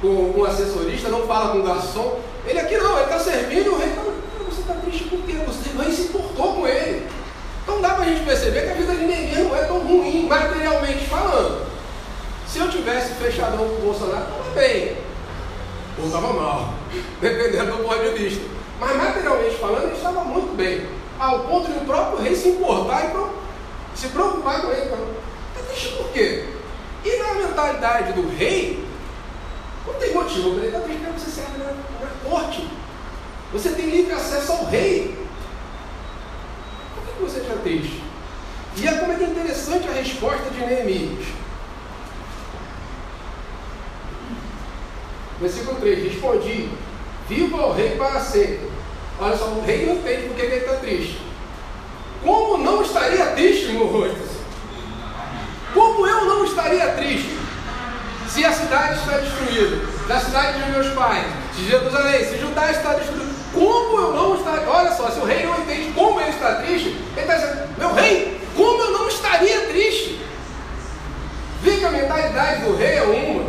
com 0.00 0.08
um 0.08 0.44
assessorista, 0.46 1.10
não 1.10 1.26
fala 1.26 1.52
com 1.52 1.58
um 1.58 1.62
garçom. 1.62 2.20
Ele 2.46 2.58
aqui 2.58 2.78
não, 2.78 2.94
ele 2.96 3.02
está 3.02 3.18
servindo 3.18 3.74
o 3.74 3.78
rei 3.78 3.90
está. 3.90 4.00
Você 4.48 4.60
está 4.62 4.74
triste 4.76 5.04
por 5.04 5.20
quê? 5.20 5.34
Você 5.46 5.68
nem 5.76 5.92
se 5.92 6.04
importou 6.04 6.54
com 6.54 6.66
ele. 6.66 7.06
Então 7.62 7.82
dá 7.82 7.90
para 7.90 8.04
a 8.04 8.08
gente 8.08 8.24
perceber 8.24 8.62
que 8.62 8.70
a 8.70 8.74
vida 8.74 8.94
de 8.94 9.04
ninguém 9.04 9.44
não 9.44 9.54
é 9.54 9.64
tão 9.64 9.80
ruim, 9.80 10.26
materialmente 10.26 11.04
falando. 11.04 11.66
Se 12.48 12.58
eu 12.58 12.70
tivesse 12.70 13.12
fechadão 13.16 13.58
com 13.58 13.74
o 13.74 13.80
Bolsonaro, 13.82 14.22
estava 14.22 14.50
bem. 14.54 14.96
Ou 15.98 16.06
estava 16.06 16.32
mal, 16.32 16.70
dependendo 17.20 17.76
do 17.76 17.84
ponto 17.84 18.00
de 18.00 18.08
vista. 18.18 18.42
Mas 18.80 18.96
materialmente 18.96 19.56
falando, 19.56 19.84
ele 19.84 19.96
estava 19.96 20.24
muito 20.24 20.56
bem. 20.56 20.86
Ao 21.18 21.40
ponto 21.40 21.70
de 21.70 21.76
o 21.76 21.84
próprio 21.84 22.22
rei 22.22 22.34
se 22.34 22.48
importar 22.48 23.04
e 23.04 23.98
se 23.98 24.08
preocupar 24.08 24.62
com 24.62 24.70
ele. 24.70 24.90
Triste 25.68 25.96
por 25.96 26.08
quê? 26.10 26.48
E 27.04 27.16
na 27.16 27.34
mentalidade 27.34 28.12
do 28.12 28.28
rei, 28.36 28.84
não 29.86 29.94
tem 29.94 30.14
motivo 30.14 30.54
para 30.54 30.64
ele 30.64 30.66
estar 30.68 30.80
triste, 30.80 31.02
porque 31.02 31.20
você 31.20 31.30
serve 31.30 31.58
na, 31.58 31.64
na 31.64 32.30
corte. 32.30 32.68
Você 33.52 33.70
tem 33.70 33.90
livre 33.90 34.12
acesso 34.12 34.52
ao 34.52 34.66
rei. 34.66 35.16
Por 36.94 37.04
que 37.04 37.22
você 37.22 37.40
está 37.40 37.54
triste? 37.56 38.02
E 38.76 38.86
é 38.86 38.92
como 38.92 39.12
é 39.12 39.16
é 39.16 39.24
interessante 39.24 39.88
a 39.88 39.92
resposta 39.92 40.50
de 40.50 40.58
Neemias. 40.58 41.26
Versículo 45.40 45.80
3: 45.80 46.12
Respondi: 46.12 46.70
Viva 47.28 47.66
o 47.66 47.72
rei 47.72 47.96
para 47.96 48.20
sempre. 48.20 48.70
Olha 49.20 49.36
só, 49.36 49.46
o 49.46 49.62
rei 49.62 49.86
não 49.86 49.96
entende 49.96 50.28
porque 50.28 50.42
ele 50.42 50.56
está 50.56 50.76
triste. 50.76 51.20
Como 52.22 52.58
não 52.58 52.82
estaria 52.82 53.26
triste 53.26 53.72
no 53.72 53.86
rosto? 53.86 54.32
Como 55.74 56.06
eu 56.06 56.24
não 56.24 56.44
estaria 56.44 56.92
triste 56.92 57.38
se 58.28 58.44
a 58.44 58.52
cidade 58.52 58.98
está 58.98 59.18
destruída, 59.18 59.91
da 60.08 60.18
cidade 60.18 60.62
de 60.62 60.70
meus 60.70 60.88
pais, 60.94 61.26
de 61.54 61.68
Jerusalém, 61.68 62.24
se 62.24 62.38
Judá 62.38 62.70
está 62.70 62.94
destruído? 62.94 63.32
Como 63.52 64.00
eu 64.00 64.12
não 64.14 64.34
estaria. 64.34 64.68
Olha 64.68 64.92
só, 64.92 65.10
se 65.10 65.20
o 65.20 65.24
rei 65.24 65.44
não 65.44 65.58
entende 65.58 65.92
como 65.92 66.20
ele 66.20 66.30
está 66.30 66.54
triste, 66.56 66.88
ele 66.88 67.20
está 67.20 67.34
dizendo: 67.34 67.68
Meu 67.78 67.92
rei, 67.92 68.40
como 68.56 68.82
eu 68.82 68.90
não 68.92 69.08
estaria 69.08 69.60
triste? 69.66 70.20
Vê 71.62 71.76
que 71.76 71.84
a 71.84 71.90
mentalidade 71.90 72.62
do 72.62 72.76
rei 72.76 72.96
é 72.96 73.02
uma, 73.02 73.44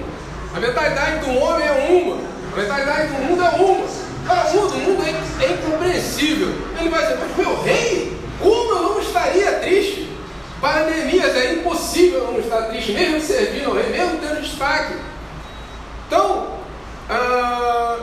a 0.55 0.59
mentalidade 0.59 1.25
do 1.25 1.31
homem 1.39 1.65
é 1.65 1.71
uma, 1.89 2.17
a 2.53 2.59
mentalidade 2.59 3.07
do 3.07 3.13
mundo 3.15 3.43
é 3.43 3.49
uma. 3.49 4.03
Para 4.25 4.49
o 4.51 4.53
mundo, 4.53 4.73
o 4.73 4.77
mundo 4.77 5.03
é, 5.03 5.45
é 5.45 5.51
incompreensível. 5.51 6.49
Ele 6.79 6.89
vai 6.89 7.01
dizer: 7.01 7.17
Mas 7.19 7.37
meu 7.37 7.61
rei, 7.61 8.17
como 8.39 8.71
eu 8.71 8.81
não 8.83 8.99
estaria 8.99 9.51
triste? 9.53 10.09
Para 10.61 10.85
Neemias 10.85 11.35
é 11.35 11.55
impossível 11.55 12.31
não 12.31 12.39
estar 12.39 12.61
triste, 12.63 12.93
mesmo 12.93 13.19
servindo 13.19 13.67
ao 13.69 13.75
rei, 13.75 13.89
mesmo 13.89 14.17
tendo 14.17 14.41
destaque. 14.41 14.95
Então, 16.07 16.53
ah, 17.09 17.97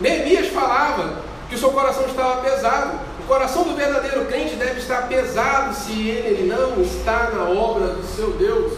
Neemias 0.00 0.48
falava 0.48 1.22
que 1.47 1.47
o 1.58 1.60
seu 1.60 1.70
coração 1.70 2.06
estava 2.06 2.40
pesado. 2.40 2.98
O 3.20 3.26
coração 3.26 3.64
do 3.64 3.74
verdadeiro 3.74 4.24
crente 4.26 4.54
deve 4.54 4.78
estar 4.78 5.08
pesado 5.08 5.74
se 5.74 6.08
ele 6.08 6.48
não 6.48 6.80
está 6.80 7.30
na 7.34 7.44
obra 7.50 7.88
do 7.88 8.06
seu 8.06 8.30
Deus, 8.30 8.72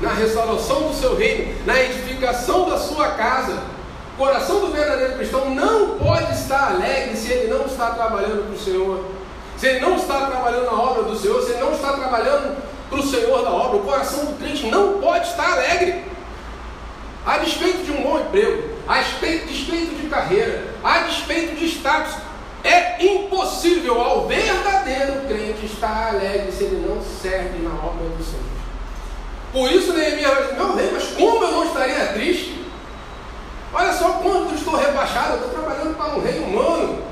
na 0.00 0.10
restauração 0.10 0.88
do 0.88 0.94
seu 0.94 1.14
reino, 1.14 1.54
na 1.64 1.80
edificação 1.80 2.68
da 2.68 2.78
sua 2.78 3.10
casa. 3.10 3.62
O 4.14 4.18
coração 4.18 4.60
do 4.60 4.72
verdadeiro 4.72 5.14
cristão 5.16 5.50
não 5.50 5.98
pode 5.98 6.32
estar 6.32 6.72
alegre 6.72 7.16
se 7.16 7.30
ele 7.30 7.52
não 7.52 7.66
está 7.66 7.90
trabalhando 7.90 8.46
para 8.46 8.56
o 8.56 8.58
Senhor 8.58 9.04
se 9.56 9.66
ele 9.66 9.80
não 9.80 9.96
está 9.96 10.26
trabalhando 10.26 10.66
na 10.66 10.72
obra 10.72 11.04
do 11.04 11.16
Senhor, 11.18 11.40
se 11.42 11.52
ele 11.52 11.60
não 11.60 11.72
está 11.72 11.94
trabalhando 11.94 12.62
para 12.90 12.98
o 12.98 13.02
Senhor 13.02 13.42
da 13.42 13.50
obra, 13.50 13.78
o 13.78 13.84
coração 13.84 14.26
do 14.26 14.38
crente 14.38 14.66
não 14.66 15.00
pode 15.00 15.26
estar 15.28 15.50
alegre. 15.50 16.04
A 17.24 17.38
despeito 17.38 17.82
de 17.82 17.90
um 17.90 18.02
bom 18.02 18.20
emprego, 18.20 18.75
a 18.88 19.00
despeito 19.00 19.94
de 19.94 20.08
carreira, 20.08 20.74
a 20.82 21.00
despeito 21.00 21.56
de 21.56 21.66
status, 21.66 22.14
é 22.62 23.04
impossível 23.04 24.00
ao 24.00 24.26
verdadeiro 24.26 25.26
crente 25.28 25.66
estar 25.66 26.08
alegre 26.08 26.50
se 26.50 26.64
ele 26.64 26.86
não 26.86 27.00
serve 27.02 27.58
na 27.62 27.70
obra 27.70 28.08
do 28.08 28.24
Senhor. 28.24 28.56
Por 29.52 29.70
isso 29.70 29.92
Neemias 29.92 30.30
vai 30.30 30.42
dizer, 30.42 30.54
meu 30.56 30.74
rei, 30.74 30.90
mas 30.92 31.04
como 31.08 31.44
eu 31.44 31.52
não 31.52 31.64
estaria 31.64 32.06
triste? 32.08 32.64
Olha 33.72 33.92
só 33.92 34.10
quanto 34.14 34.50
eu 34.50 34.56
estou 34.56 34.76
rebaixado, 34.76 35.34
eu 35.34 35.46
estou 35.46 35.50
trabalhando 35.50 35.96
para 35.96 36.16
um 36.16 36.20
rei 36.20 36.40
humano. 36.40 37.02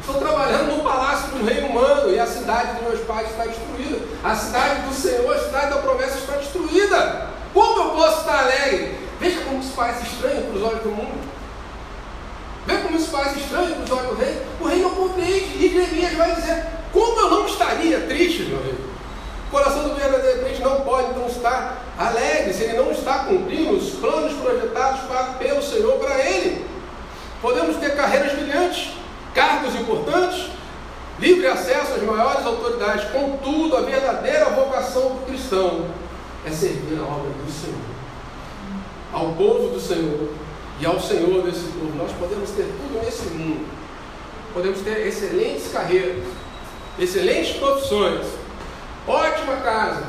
Estou 0.00 0.16
trabalhando 0.16 0.76
no 0.76 0.82
palácio 0.82 1.36
um 1.36 1.44
rei 1.44 1.62
humano 1.62 2.10
e 2.10 2.18
a 2.18 2.26
cidade 2.26 2.74
dos 2.74 2.82
meus 2.82 3.00
pais 3.06 3.30
está 3.30 3.44
destruída. 3.44 4.00
A 4.24 4.34
cidade 4.34 4.82
do 4.82 4.94
Senhor, 4.94 5.32
a 5.32 5.38
cidade 5.38 5.70
da 5.70 5.76
promessa 5.76 6.18
está 6.18 6.36
destruída. 6.36 7.28
Como 7.54 7.78
eu 7.78 7.90
posso 7.90 8.20
estar 8.20 8.40
alegre? 8.40 9.01
Veja 9.22 9.40
como 9.42 9.60
isso 9.60 9.72
parece 9.76 10.04
estranho 10.04 10.42
para 10.42 10.56
os 10.56 10.62
olhos 10.64 10.82
do 10.82 10.88
mundo. 10.88 11.30
Veja 12.66 12.82
como 12.82 12.96
isso 12.96 13.08
parece 13.12 13.38
estranho 13.38 13.76
para 13.76 13.84
os 13.84 13.90
olhos 13.92 14.08
do 14.08 14.14
rei. 14.16 14.42
O 14.60 14.64
rei 14.66 14.82
não 14.82 14.90
compreende. 14.90 15.64
E 15.64 15.72
Jeremias 15.72 16.14
vai 16.14 16.34
dizer: 16.34 16.66
Como 16.92 17.20
eu 17.20 17.30
não 17.30 17.46
estaria 17.46 18.00
triste, 18.00 18.42
meu 18.42 18.60
rei? 18.60 18.74
O 19.46 19.50
coração 19.52 19.88
do 19.88 19.94
verdadeiro 19.94 20.40
crente 20.40 20.60
não 20.60 20.80
pode 20.80 21.10
então 21.10 21.28
estar 21.28 21.84
alegre 21.96 22.52
se 22.52 22.64
ele 22.64 22.78
não 22.78 22.90
está 22.90 23.20
cumprindo 23.20 23.74
os 23.74 23.90
planos 23.90 24.32
projetados 24.32 25.02
para, 25.02 25.24
pelo 25.34 25.62
Senhor 25.62 25.98
para 26.00 26.18
ele. 26.18 26.66
Podemos 27.40 27.76
ter 27.76 27.94
carreiras 27.94 28.32
brilhantes, 28.32 28.94
cargos 29.32 29.76
importantes, 29.76 30.50
livre 31.20 31.46
acesso 31.46 31.94
às 31.94 32.02
maiores 32.02 32.44
autoridades. 32.44 33.08
Contudo, 33.12 33.76
a 33.76 33.82
verdadeira 33.82 34.46
vocação 34.46 35.10
do 35.10 35.26
cristão 35.26 35.86
é 36.44 36.50
servir 36.50 36.98
a 36.98 37.02
obra 37.02 37.30
do 37.30 37.52
Senhor, 37.52 37.91
ao 39.12 39.32
povo 39.32 39.68
do 39.68 39.80
Senhor 39.80 40.28
e 40.80 40.86
ao 40.86 41.00
Senhor 41.00 41.42
desse 41.42 41.64
povo. 41.66 41.92
Nós 41.96 42.10
podemos 42.12 42.50
ter 42.50 42.64
tudo 42.64 43.04
nesse 43.04 43.26
mundo, 43.28 43.66
podemos 44.54 44.80
ter 44.80 45.06
excelentes 45.06 45.70
carreiras, 45.72 46.24
excelentes 46.98 47.56
profissões, 47.56 48.26
ótima 49.06 49.56
casa, 49.56 50.04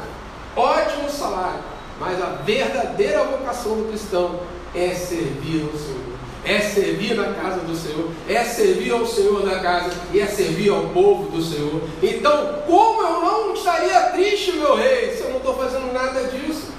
ótimo 0.56 1.10
salário, 1.10 1.64
mas 2.00 2.22
a 2.22 2.28
verdadeira 2.44 3.24
vocação 3.24 3.76
do 3.76 3.90
cristão 3.90 4.40
é 4.74 4.94
servir 4.94 5.64
ao 5.64 5.78
Senhor 5.78 6.14
é 6.46 6.60
servir 6.60 7.16
na 7.16 7.34
casa 7.34 7.62
do 7.62 7.76
Senhor, 7.76 8.10
é 8.28 8.44
servir 8.44 8.92
ao 8.92 9.06
Senhor 9.06 9.44
da 9.44 9.60
casa 9.60 9.92
e 10.12 10.20
é 10.20 10.28
servir 10.28 10.70
ao 10.70 10.88
povo 10.90 11.30
do 11.32 11.42
Senhor. 11.42 11.82
Então, 12.02 12.62
como 12.68 13.02
eu 13.02 13.22
não 13.22 13.54
estaria 13.54 14.12
triste, 14.12 14.54
meu 14.54 14.76
rei, 14.76 15.12
se 15.12 15.22
eu 15.22 15.30
não 15.30 15.38
estou 15.38 15.56
fazendo 15.56 15.94
nada 15.94 16.24
disso? 16.26 16.72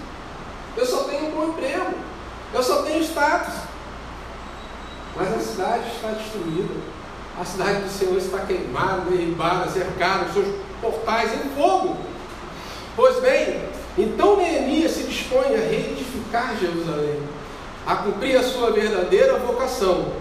Eu 0.77 0.85
só 0.85 1.05
tenho 1.05 1.29
um 1.29 1.31
bom 1.31 1.49
emprego, 1.49 1.95
Eu 2.55 2.63
só 2.63 2.83
tenho 2.83 3.03
status. 3.03 3.55
Mas 5.17 5.35
a 5.35 5.41
cidade 5.41 5.89
está 5.95 6.09
destruída. 6.11 6.75
A 7.41 7.45
cidade 7.45 7.83
do 7.83 7.91
Senhor 7.91 8.17
está 8.17 8.39
queimada, 8.41 9.11
derribada, 9.11 9.69
cercada, 9.69 10.27
os 10.27 10.33
seus 10.35 10.55
portais 10.81 11.33
em 11.35 11.49
fogo. 11.57 11.97
Pois 12.95 13.19
bem, 13.19 13.69
então 13.99 14.37
Neemias 14.37 14.93
se 14.93 15.03
dispõe 15.03 15.47
a 15.47 15.59
reedificar 15.59 16.57
Jerusalém, 16.57 17.21
a 17.85 17.97
cumprir 17.97 18.37
a 18.37 18.43
sua 18.45 18.71
verdadeira 18.71 19.37
vocação. 19.39 20.13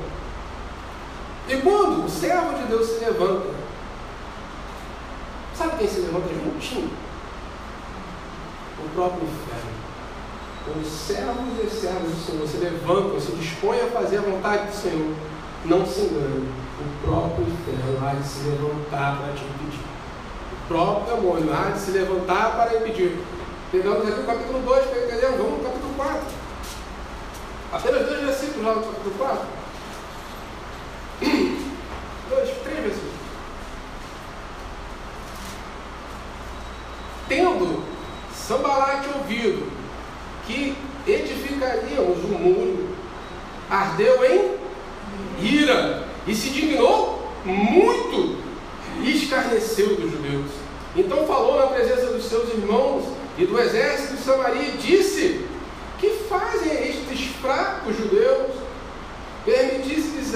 E 1.47 1.57
quando 1.57 2.05
o 2.05 2.09
servo 2.09 2.57
de 2.57 2.63
Deus 2.63 2.87
se 2.87 3.05
levanta, 3.05 3.53
sabe 5.55 5.77
quem 5.77 5.87
se 5.87 5.99
levanta 5.99 6.29
juntinho? 6.29 6.91
O 8.83 8.89
próprio 8.95 9.23
inferno. 9.23 9.92
Os 10.65 10.87
servos 10.87 11.59
e 11.61 11.69
servos 11.69 12.09
do 12.09 12.25
Senhor 12.25 12.47
se 12.47 12.57
levantam, 12.57 13.19
se 13.19 13.33
dispõem 13.33 13.81
a 13.81 13.87
fazer 13.87 14.19
a 14.19 14.21
vontade 14.21 14.67
do 14.67 14.73
Senhor, 14.73 15.13
não 15.65 15.85
se 15.85 16.01
engane, 16.01 16.49
o 16.79 17.05
próprio 17.05 17.45
inferno 17.45 17.99
há 18.01 18.13
de 18.13 18.25
se 18.25 18.43
levantar 18.47 19.17
para 19.17 19.33
te 19.33 19.43
impedir. 19.43 19.79
O 20.53 20.67
próprio 20.69 21.15
demônio 21.15 21.53
há 21.53 21.71
de 21.71 21.79
se 21.79 21.91
levantar 21.91 22.55
para 22.55 22.77
impedir. 22.77 23.21
Pegamos 23.73 24.07
aqui 24.07 24.21
o 24.21 24.25
capítulo 24.25 24.61
2, 24.61 24.85
para 24.85 25.03
entender, 25.03 25.31
vamos 25.37 25.57
no 25.57 25.63
capítulo 25.65 25.93
4. 25.97 26.21
Apenas 27.73 28.07
dois 28.07 28.21
versículos 28.21 28.65
lá 28.65 28.75
no 28.75 28.83
capítulo 28.83 29.15
4. 29.17 29.45
Dois, 32.29 32.49
três 32.63 32.79
versículos. 32.79 33.13
Tendo 37.27 37.83
Sambalate 38.33 39.09
ouvido 39.17 39.72
que 40.45 40.75
edificaríamos 41.07 42.23
um 42.25 42.37
muro, 42.37 42.89
ardeu 43.69 44.23
em 44.25 44.55
ira 45.39 46.03
e 46.27 46.35
se 46.35 46.49
dignou 46.49 47.27
muito 47.43 48.37
e 49.01 49.17
escarneceu 49.17 49.95
dos 49.95 50.11
judeus. 50.11 50.51
Então 50.95 51.25
falou 51.25 51.59
na 51.59 51.67
presença 51.67 52.07
dos 52.07 52.25
seus 52.25 52.49
irmãos 52.49 53.05
e 53.37 53.45
do 53.45 53.59
exército 53.59 54.15
de 54.15 54.21
Samaria 54.21 54.69
e 54.69 54.77
disse: 54.77 55.45
Que 55.99 56.09
fazem 56.29 56.71
estes 56.89 57.27
fracos 57.41 57.97
judeus? 57.97 58.51
Permitisse-lhes 59.43 60.33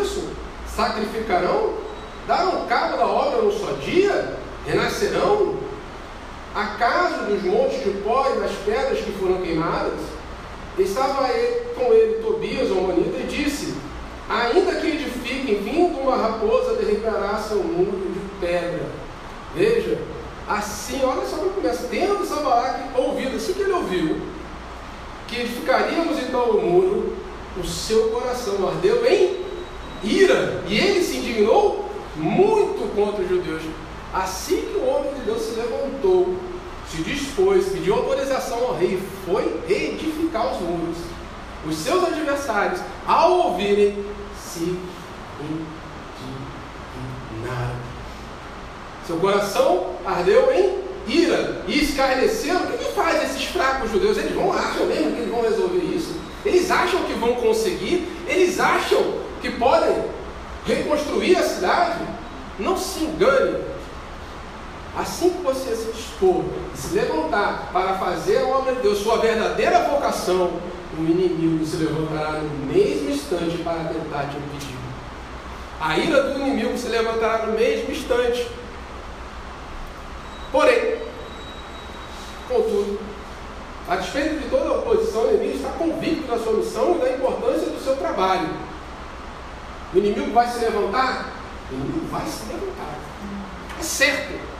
isso? 0.00 0.28
Sacrificarão? 0.74 1.74
Darão 2.26 2.66
cabo 2.66 2.96
da 2.96 3.06
obra 3.06 3.42
num 3.42 3.52
só 3.52 3.72
dia? 3.74 4.36
Renascerão? 4.66 5.57
Acaso 6.58 7.26
dos 7.26 7.40
montes 7.44 7.84
de 7.84 7.90
pó 8.02 8.32
e 8.34 8.40
das 8.40 8.50
pedras 8.66 8.98
que 8.98 9.12
foram 9.12 9.40
queimadas? 9.42 10.00
Estava 10.76 11.32
ele, 11.32 11.60
com 11.76 11.92
ele 11.92 12.20
Tobias, 12.20 12.68
o 12.72 12.78
Amonita, 12.78 13.16
e 13.16 13.26
disse: 13.28 13.74
Ainda 14.28 14.74
que 14.74 14.88
edifiquem, 14.88 15.62
vindo 15.62 16.00
uma 16.00 16.16
raposa, 16.16 16.74
derribará 16.74 17.38
seu 17.38 17.62
muro 17.62 18.10
de 18.12 18.18
pedra. 18.40 18.86
Veja, 19.54 19.98
assim, 20.48 21.00
olha 21.04 21.24
só 21.26 21.36
como 21.36 21.50
começa. 21.50 21.86
Tendo 21.88 22.26
Samalaque 22.26 22.98
ouvido, 22.98 23.36
assim 23.36 23.52
que 23.52 23.62
ele 23.62 23.72
ouviu, 23.74 24.20
que 25.28 25.42
edificaríamos 25.42 26.18
então 26.18 26.50
o 26.50 26.60
muro, 26.60 27.16
o 27.56 27.64
seu 27.64 28.08
coração 28.08 28.68
ardeu 28.68 29.06
em 29.06 29.44
ira, 30.02 30.64
e 30.66 30.76
ele 30.76 31.04
se 31.04 31.18
indignou 31.18 31.88
muito 32.16 32.92
contra 32.96 33.22
os 33.22 33.28
judeus. 33.28 33.62
Assim 34.12 34.56
que 34.56 34.76
o 34.78 34.88
homem 34.88 35.12
de 35.14 35.20
Deus 35.20 35.42
se 35.42 35.54
levantou, 35.54 36.34
se 36.90 37.02
dispôs, 37.02 37.68
pediu 37.68 37.94
autorização 37.94 38.58
ao 38.58 38.76
rei, 38.76 39.00
foi 39.26 39.60
reedificar 39.66 40.52
os 40.52 40.60
muros. 40.60 40.96
Os 41.66 41.76
seus 41.76 42.04
adversários, 42.04 42.80
ao 43.06 43.32
ouvirem, 43.32 44.04
se 44.36 44.78
indignaram. 47.30 47.76
Seu 49.06 49.16
coração 49.16 49.94
ardeu 50.04 50.52
em 50.52 50.78
ira 51.08 51.62
e 51.66 51.82
escarneceram. 51.82 52.60
O 52.60 52.78
que, 52.78 52.84
faz 52.92 53.30
esses 53.30 53.44
fracos 53.44 53.90
judeus? 53.90 54.18
Eles 54.18 54.34
vão 54.34 54.52
acham 54.52 54.86
mesmo 54.86 55.12
que 55.12 55.20
eles 55.20 55.30
vão 55.30 55.42
resolver 55.42 55.78
isso? 55.78 56.14
Eles 56.44 56.70
acham 56.70 57.02
que 57.04 57.14
vão 57.14 57.34
conseguir? 57.36 58.08
Eles 58.26 58.58
acham 58.58 59.20
que 59.40 59.50
podem 59.52 60.04
reconstruir 60.66 61.36
a 61.36 61.42
cidade? 61.42 62.00
Não 62.58 62.76
se 62.76 63.04
engane. 63.04 63.67
Assim 64.98 65.30
que 65.30 65.42
você 65.42 65.76
se 65.76 65.92
dispor 65.92 66.42
e 66.74 66.76
se 66.76 66.92
levantar 66.92 67.70
para 67.72 67.94
fazer 67.98 68.38
a 68.38 68.46
obra 68.48 68.74
de 68.74 68.80
Deus, 68.80 68.98
sua 68.98 69.18
verdadeira 69.18 69.84
vocação, 69.84 70.50
o 70.98 71.02
inimigo 71.02 71.64
se 71.64 71.76
levantará 71.76 72.40
no 72.40 72.66
mesmo 72.66 73.08
instante 73.08 73.58
para 73.58 73.84
tentar 73.84 74.28
te 74.28 74.36
impedir. 74.36 74.76
A 75.80 75.96
ira 75.96 76.24
do 76.24 76.40
inimigo 76.40 76.76
se 76.76 76.88
levantará 76.88 77.46
no 77.46 77.52
mesmo 77.52 77.92
instante. 77.92 78.50
Porém, 80.50 80.98
contudo, 82.48 82.98
a 83.88 83.94
despeito 83.94 84.40
de 84.40 84.50
toda 84.50 84.68
a 84.68 84.78
oposição, 84.78 85.28
o 85.28 85.34
inimigo 85.34 85.58
está 85.58 85.68
convicto 85.78 86.26
da 86.26 86.38
sua 86.40 86.54
missão 86.54 86.96
e 86.96 86.98
da 86.98 87.12
importância 87.12 87.70
do 87.70 87.80
seu 87.84 87.94
trabalho. 87.94 88.48
O 89.94 89.98
inimigo 89.98 90.32
vai 90.32 90.48
se 90.48 90.58
levantar? 90.58 91.34
O 91.70 91.74
inimigo 91.74 92.04
vai 92.10 92.26
se 92.26 92.52
levantar. 92.52 92.98
É 93.78 93.82
certo. 93.84 94.57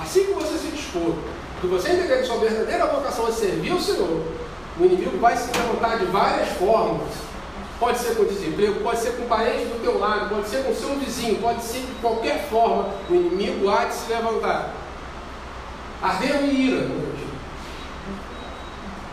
Assim 0.00 0.24
que 0.26 0.32
você 0.32 0.58
se 0.58 0.68
dispor, 0.68 1.14
que 1.60 1.66
você 1.66 1.90
entender 1.90 2.18
que 2.18 2.26
sua 2.26 2.38
verdadeira 2.38 2.86
vocação 2.86 3.28
é 3.28 3.32
servir 3.32 3.70
ao 3.70 3.80
Senhor, 3.80 4.22
o 4.78 4.84
inimigo 4.84 5.18
vai 5.18 5.36
se 5.36 5.50
levantar 5.56 5.98
de 5.98 6.06
várias 6.06 6.48
formas. 6.50 7.08
Pode 7.78 7.98
ser 7.98 8.16
com 8.16 8.24
desemprego, 8.24 8.80
pode 8.80 9.00
ser 9.00 9.12
com 9.12 9.26
parente 9.26 9.66
do 9.66 9.82
teu 9.82 9.98
lado, 9.98 10.28
pode 10.28 10.48
ser 10.48 10.64
com 10.64 10.74
seu 10.74 10.94
vizinho, 10.96 11.40
pode 11.40 11.62
ser 11.62 11.80
de 11.80 11.92
qualquer 12.00 12.48
forma. 12.48 12.88
O 13.10 13.14
inimigo 13.14 13.68
há 13.68 13.84
de 13.84 13.94
se 13.94 14.12
levantar. 14.12 14.72
Ardeu 16.02 16.44
em 16.44 16.54
ira. 16.54 16.88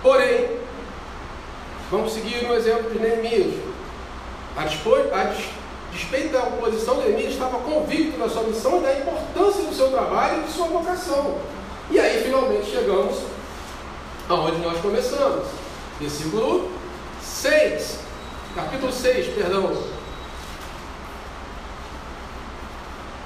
Porém, 0.01 0.57
vamos 1.89 2.13
seguir 2.13 2.45
o 2.45 2.53
exemplo 2.53 2.89
de 2.89 2.99
Neemias. 2.99 3.53
A, 4.57 4.63
a 4.63 5.25
despeito 5.91 6.29
da 6.29 6.43
oposição, 6.43 6.97
Neemias 6.97 7.33
estava 7.33 7.59
convicto 7.59 8.17
da 8.17 8.29
sua 8.29 8.43
missão 8.43 8.79
e 8.79 8.81
da 8.81 8.99
importância 8.99 9.63
do 9.63 9.75
seu 9.75 9.89
trabalho 9.89 10.41
e 10.41 10.45
de 10.45 10.51
sua 10.51 10.67
vocação. 10.67 11.37
E 11.89 11.99
aí, 11.99 12.23
finalmente, 12.23 12.71
chegamos 12.71 13.17
aonde 14.29 14.57
nós 14.57 14.79
começamos. 14.79 15.47
Versículo 15.99 16.71
6. 17.21 17.99
Capítulo 18.55 18.91
6, 18.91 19.35
perdão. 19.35 19.71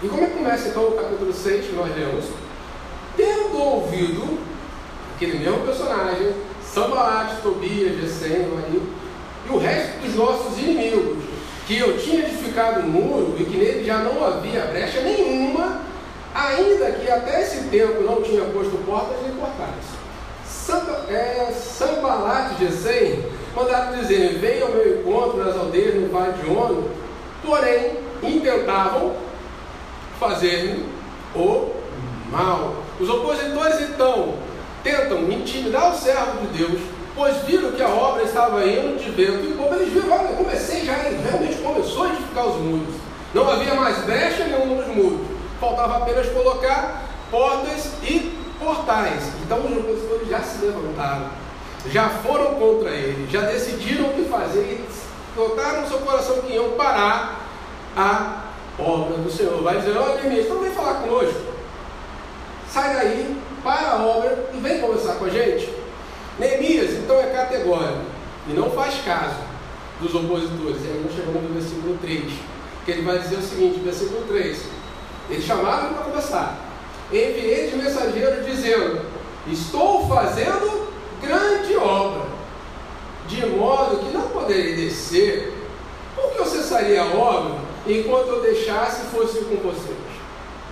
E 0.01 0.07
como 0.07 0.23
é 0.23 0.27
que 0.27 0.37
começa 0.37 0.67
então 0.67 0.83
o 0.83 0.91
capítulo 0.91 1.33
6 1.33 1.67
que 1.67 1.73
nós 1.73 1.95
lemos? 1.95 2.25
Tendo 3.15 3.57
ouvido 3.57 4.37
aquele 5.15 5.39
mesmo 5.39 5.65
personagem, 5.65 6.33
Sambalat, 6.61 7.41
Tobias, 7.41 7.97
Gesem, 8.01 8.47
e 9.47 9.49
o 9.49 9.57
resto 9.57 9.99
dos 9.99 10.15
nossos 10.15 10.57
inimigos, 10.57 11.23
que 11.65 11.79
eu 11.79 11.97
tinha 11.97 12.19
edificado 12.19 12.81
um 12.81 12.87
muro 12.87 13.35
e 13.39 13.43
que 13.43 13.57
nele 13.57 13.83
já 13.83 13.97
não 13.97 14.25
havia 14.25 14.61
brecha 14.65 15.01
nenhuma, 15.01 15.81
ainda 16.33 16.91
que 16.91 17.09
até 17.09 17.41
esse 17.41 17.63
tempo 17.69 18.03
não 18.03 18.21
tinha 18.21 18.43
posto 18.45 18.77
portas 18.85 19.17
nem 19.23 19.35
portais. 19.35 19.85
Samba, 20.47 21.05
é, 21.09 21.51
Sambalat 21.51 22.55
de 22.55 22.65
Gesem 22.65 23.25
mandaram 23.55 23.99
dizer: 23.99 24.39
Venha 24.39 24.63
ao 24.65 24.71
meu 24.71 24.99
encontro 24.99 25.43
nas 25.43 25.55
aldeias 25.55 25.95
no 25.95 26.09
Vale 26.09 26.33
de 26.33 26.49
Ono, 26.49 26.89
porém 27.43 27.97
intentavam 28.21 29.15
fazer-me 30.19 30.85
o 31.35 31.71
mal. 32.31 32.83
Os 32.99 33.09
opositores 33.09 33.81
então 33.81 34.35
tentam 34.83 35.23
intimidar 35.31 35.93
o 35.93 35.97
servo 35.97 36.41
de 36.41 36.57
Deus, 36.59 36.81
pois 37.15 37.37
viram 37.43 37.71
que 37.71 37.81
a 37.81 37.87
obra 37.87 38.23
estava 38.23 38.65
indo 38.65 39.01
de 39.01 39.09
vento 39.11 39.45
e 39.45 39.53
como 39.53 39.73
eles 39.73 39.93
viram, 39.93 40.11
olha, 40.11 40.35
comecei 40.35 40.85
já, 40.85 40.93
realmente 40.93 41.55
começou 41.61 42.03
a 42.03 42.09
edificar 42.09 42.47
os 42.47 42.57
muros. 42.57 42.95
Não 43.33 43.49
havia 43.49 43.73
mais 43.73 43.97
brecha 43.99 44.43
nenhuma 44.43 44.83
nos 44.83 44.95
muros, 44.95 45.27
faltava 45.59 45.97
apenas 45.97 46.27
colocar 46.27 47.03
portas 47.31 47.91
e 48.03 48.37
portais. 48.59 49.23
Então 49.43 49.59
os 49.59 49.77
opositores 49.77 50.29
já 50.29 50.41
se 50.41 50.65
levantaram, 50.65 51.29
já 51.89 52.09
foram 52.09 52.55
contra 52.55 52.89
ele, 52.91 53.27
já 53.31 53.41
decidiram 53.41 54.09
o 54.09 54.13
que 54.13 54.25
fazer 54.25 54.61
e 54.61 54.85
botaram 55.35 55.81
no 55.81 55.87
seu 55.87 55.99
coração 55.99 56.41
que 56.41 56.53
iam 56.53 56.71
parar 56.71 57.41
a 57.95 58.43
obra 58.77 59.17
do 59.17 59.31
Senhor. 59.31 59.61
Vai 59.63 59.79
dizer, 59.79 59.97
olha 59.97 60.21
Neemias, 60.21 60.45
então 60.45 60.59
vem 60.59 60.71
falar 60.71 60.95
conosco. 60.95 61.41
Sai 62.69 62.93
daí, 62.93 63.37
para 63.63 63.91
a 63.91 64.05
obra 64.05 64.49
e 64.53 64.57
vem 64.57 64.79
conversar 64.79 65.15
com 65.15 65.25
a 65.25 65.29
gente. 65.29 65.74
Neemias, 66.39 66.91
então, 66.93 67.19
é 67.19 67.27
categórico 67.27 68.01
e 68.47 68.53
não 68.53 68.69
faz 68.71 68.95
caso 69.03 69.35
dos 69.99 70.13
opositores. 70.13 70.83
E 70.83 70.87
aí 70.87 71.01
nós 71.03 71.15
chegamos 71.15 71.41
no 71.41 71.53
versículo 71.53 71.97
3, 72.01 72.23
que 72.83 72.91
ele 72.91 73.01
vai 73.01 73.19
dizer 73.19 73.37
o 73.37 73.41
seguinte, 73.41 73.79
versículo 73.79 74.25
3. 74.27 74.61
Eles 75.29 75.45
chamaram 75.45 75.93
para 75.93 76.03
conversar 76.03 76.65
enviei 77.11 77.69
de 77.69 77.77
mensageiro 77.77 78.43
dizendo: 78.43 79.01
Estou 79.47 80.07
fazendo 80.07 80.89
grande 81.21 81.75
obra. 81.77 82.35
de 83.27 83.43
modo 83.47 83.97
que 83.97 84.15
não 84.15 84.27
poderei 84.29 84.75
descer, 84.75 85.51
porque 86.15 86.39
eu 86.39 86.45
cessaria 86.45 87.01
a 87.01 87.07
obra 87.07 87.55
enquanto 87.87 88.27
eu 88.27 88.41
deixasse 88.41 89.01
e 89.01 89.05
fosse 89.09 89.39
com 89.45 89.55
vocês. 89.55 89.97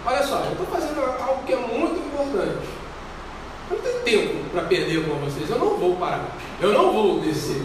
Olha 0.05 0.23
só, 0.23 0.43
eu 0.43 0.51
estou 0.51 0.67
fazendo 0.67 1.01
algo 1.01 1.43
que 1.45 1.53
é 1.53 1.57
muito 1.57 1.97
importante. 1.97 2.67
Tempo 4.03 4.49
para 4.51 4.63
perder 4.63 5.07
com 5.07 5.15
vocês, 5.15 5.49
eu 5.49 5.57
não 5.57 5.77
vou 5.77 5.95
parar, 5.95 6.35
eu 6.61 6.73
não 6.73 6.91
vou 6.91 7.19
descer. 7.19 7.61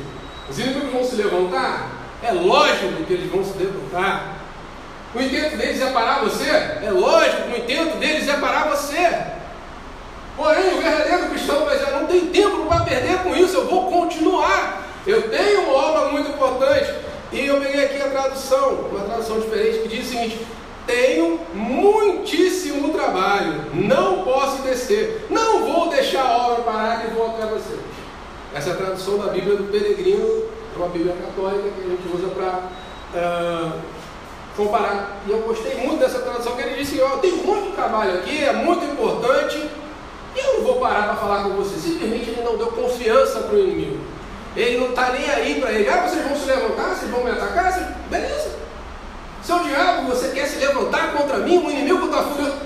Os 0.48 0.58
inimigos 0.58 0.92
vão 0.92 1.04
se 1.04 1.16
levantar, 1.16 1.90
é 2.22 2.32
lógico 2.32 3.04
que 3.04 3.12
eles 3.12 3.30
vão 3.30 3.44
se 3.44 3.58
levantar. 3.58 4.36
O 5.14 5.20
intento 5.20 5.56
deles 5.56 5.80
é 5.80 5.90
parar 5.90 6.20
você? 6.20 6.48
É 6.48 6.90
lógico 6.90 7.50
o 7.50 7.56
intento 7.56 7.98
deles 7.98 8.28
é 8.28 8.34
parar 8.34 8.68
você. 8.68 9.38
Porém, 10.36 10.74
o 10.74 10.80
verdadeiro 10.80 11.30
cristão 11.30 11.64
vai 11.64 11.76
dizer: 11.76 11.90
não 11.90 12.06
tem 12.06 12.26
tempo 12.26 12.66
para 12.66 12.84
perder 12.84 13.18
com 13.18 13.34
isso, 13.34 13.56
eu 13.56 13.66
vou 13.66 13.90
continuar. 13.90 14.86
Eu 15.06 15.28
tenho 15.30 15.62
uma 15.62 15.72
obra 15.72 16.12
muito 16.12 16.30
importante. 16.30 16.94
E 17.32 17.46
eu 17.46 17.60
peguei 17.60 17.84
aqui 17.84 18.00
a 18.00 18.08
tradução, 18.08 18.88
uma 18.90 19.00
tradução 19.00 19.40
diferente, 19.40 19.80
que 19.80 19.88
diz 19.88 20.06
o 20.06 20.10
seguinte: 20.10 20.46
tenho 20.88 21.38
muitíssimo 21.54 22.94
trabalho, 22.94 23.66
não 23.74 24.24
posso 24.24 24.62
descer, 24.62 25.26
não 25.28 25.60
vou 25.60 25.90
deixar 25.90 26.22
a 26.22 26.46
obra 26.48 26.62
parar 26.64 27.04
e 27.06 27.10
vou 27.14 27.26
até 27.26 27.44
vocês. 27.46 27.78
Essa 28.54 28.70
é 28.70 28.72
a 28.72 28.76
tradução 28.76 29.18
da 29.18 29.30
Bíblia 29.30 29.56
do 29.56 29.64
Peregrino, 29.64 30.44
é 30.74 30.78
uma 30.78 30.88
Bíblia 30.88 31.14
católica 31.14 31.68
que 31.68 31.84
a 31.84 31.90
gente 31.90 32.08
usa 32.16 32.28
para 32.28 32.70
uh, 33.14 33.72
comparar. 34.56 35.20
E 35.26 35.30
eu 35.30 35.40
gostei 35.40 35.74
muito 35.74 36.00
dessa 36.00 36.20
tradução, 36.20 36.56
que 36.56 36.62
ele 36.62 36.76
disse: 36.76 36.96
Eu 36.96 37.18
tenho 37.18 37.36
muito 37.36 37.76
trabalho 37.76 38.14
aqui, 38.14 38.42
é 38.42 38.54
muito 38.54 38.82
importante, 38.86 39.68
e 40.34 40.38
eu 40.38 40.54
não 40.54 40.64
vou 40.64 40.76
parar 40.80 41.02
para 41.02 41.16
falar 41.16 41.42
com 41.42 41.50
você. 41.50 41.78
Simplesmente 41.78 42.30
ele 42.30 42.42
não 42.42 42.56
deu 42.56 42.68
confiança 42.68 43.40
para 43.40 43.54
o 43.54 43.58
inimigo. 43.58 43.98
Ele 44.56 44.78
não 44.78 44.88
está 44.88 45.10
nem 45.10 45.28
aí 45.28 45.60
para 45.60 45.72
ele. 45.72 45.86
Ah, 45.86 46.08
vocês 46.08 46.26
vão 46.26 46.34
se 46.34 46.46
levantar, 46.46 46.94
vocês 46.94 47.10
vão 47.10 47.22
me 47.22 47.30
atacar? 47.30 47.72
Vocês... 47.72 47.86
Beleza. 48.10 48.67
Seu 49.48 49.60
diabo, 49.60 50.08
você 50.08 50.28
quer 50.28 50.46
se 50.46 50.58
levantar 50.58 51.14
contra 51.14 51.38
mim, 51.38 51.56
o 51.56 51.70
inimigo 51.70 52.04
está 52.04 52.22
furioso. 52.22 52.58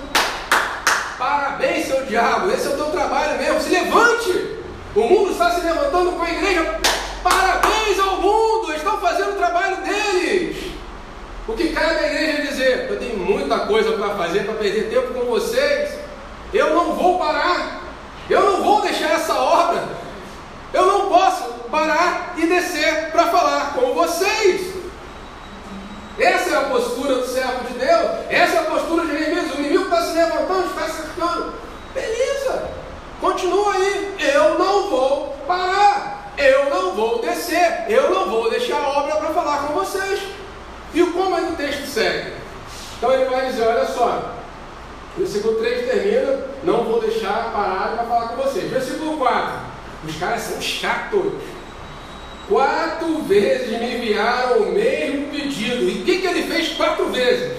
Parabéns, 1.17 1.87
seu 1.87 2.05
diabo, 2.05 2.51
esse 2.51 2.67
é 2.67 2.71
o 2.71 2.75
teu 2.75 2.87
trabalho 2.87 3.37
mesmo. 3.37 3.61
Se 3.61 3.69
levante. 3.69 4.57
O 4.93 4.99
mundo 4.99 5.31
está 5.31 5.49
se 5.51 5.61
levantando 5.61 6.11
com 6.11 6.21
a 6.21 6.29
igreja. 6.29 6.81
Parabéns 7.23 7.97
ao 8.01 8.17
mundo, 8.17 8.73
estão 8.73 8.97
fazendo 8.97 9.31
o 9.31 9.37
trabalho 9.37 9.77
deles. 9.77 10.73
O 11.47 11.53
que 11.53 11.69
cabe 11.69 11.99
à 11.99 12.05
igreja 12.05 12.41
é 12.41 12.45
dizer: 12.47 12.87
eu 12.89 12.99
tenho 12.99 13.17
muita 13.17 13.59
coisa 13.59 13.93
para 13.93 14.15
fazer, 14.15 14.43
para 14.43 14.55
perder 14.55 14.89
tempo 14.89 15.13
com 15.13 15.25
vocês. 15.27 15.89
Eu 16.53 16.75
não 16.75 16.95
vou 16.95 17.17
parar. 17.17 17.81
Eu 18.29 18.41
não 18.41 18.61
vou 18.61 18.81
deixar 18.81 19.11
essa 19.11 19.33
obra. 19.33 19.87
Eu 20.73 20.85
não 20.85 21.07
posso 21.07 21.45
parar 21.71 22.33
e 22.35 22.45
descer 22.45 23.09
para 23.13 23.27
falar 23.27 23.71
com 23.73 23.93
vocês. 23.93 24.72
Essa 26.19 26.49
é 26.49 26.57
a 26.57 26.69
postura 26.69 27.15
do 27.15 27.27
servo 27.27 27.63
de 27.67 27.73
Deus. 27.73 28.11
Essa 28.29 28.55
é 28.55 28.59
a 28.59 28.63
postura 28.63 29.05
de 29.05 29.13
Neemias. 29.13 29.53
O 29.53 29.59
inimigo 29.59 29.85
está 29.85 30.01
se 30.03 30.13
levantando, 30.13 30.67
está 30.67 30.87
cercando. 30.87 31.53
Beleza. 31.93 32.69
Continua 33.19 33.73
aí. 33.73 34.15
Eu 34.19 34.59
não 34.59 34.89
vou 34.89 35.37
parar. 35.47 36.33
Eu 36.37 36.69
não 36.69 36.93
vou 36.93 37.19
descer. 37.19 37.85
Eu 37.87 38.11
não 38.11 38.29
vou 38.29 38.49
deixar 38.49 38.77
a 38.77 38.89
obra 38.99 39.15
para 39.15 39.33
falar 39.33 39.67
com 39.67 39.73
vocês. 39.73 40.21
E 40.93 41.03
como 41.03 41.35
é 41.35 41.41
que 41.41 41.53
o 41.53 41.55
texto 41.55 41.87
segue? 41.87 42.33
Então 42.97 43.11
ele 43.11 43.25
vai 43.25 43.47
dizer: 43.47 43.67
olha 43.67 43.85
só. 43.85 44.33
Versículo 45.17 45.55
3 45.55 45.89
termina: 45.89 46.45
Não 46.63 46.83
vou 46.83 47.01
deixar 47.01 47.51
parar 47.51 47.95
para 47.95 48.05
falar 48.05 48.27
com 48.29 48.43
vocês. 48.43 48.69
Versículo 48.69 49.17
4. 49.17 49.53
Os 50.07 50.15
caras 50.17 50.41
são 50.41 50.61
chatos. 50.61 51.33
Quatro 52.49 53.19
vezes 53.23 53.69
me 53.79 53.95
enviaram 53.95 54.63
o 54.63 54.71
mesmo 54.71 55.27
pedido. 55.27 55.89
E 55.89 56.01
o 56.01 56.05
que, 56.05 56.19
que 56.19 56.27
ele 56.27 56.43
fez 56.43 56.69
quatro 56.69 57.05
vezes? 57.07 57.57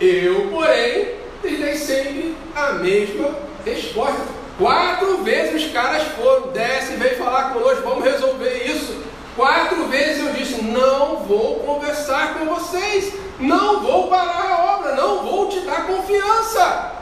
Eu, 0.00 0.48
porém, 0.50 1.08
lhes 1.44 1.58
dei 1.58 1.74
sempre 1.74 2.36
a 2.54 2.72
mesma 2.74 3.34
resposta. 3.64 4.38
Quatro 4.58 5.18
vezes 5.18 5.66
os 5.66 5.72
caras 5.72 6.02
foram, 6.16 6.48
desce, 6.48 6.94
vem 6.94 7.14
falar 7.14 7.52
conosco, 7.52 7.82
vamos 7.82 8.04
resolver 8.04 8.64
isso. 8.66 8.96
Quatro 9.36 9.84
vezes 9.86 10.26
eu 10.26 10.32
disse: 10.32 10.62
não 10.62 11.18
vou 11.18 11.60
conversar 11.60 12.34
com 12.34 12.46
vocês, 12.46 13.12
não 13.38 13.80
vou 13.80 14.08
parar 14.08 14.50
a 14.50 14.76
obra, 14.76 14.94
não 14.96 15.22
vou 15.22 15.48
te 15.48 15.60
dar 15.60 15.86
confiança. 15.86 16.92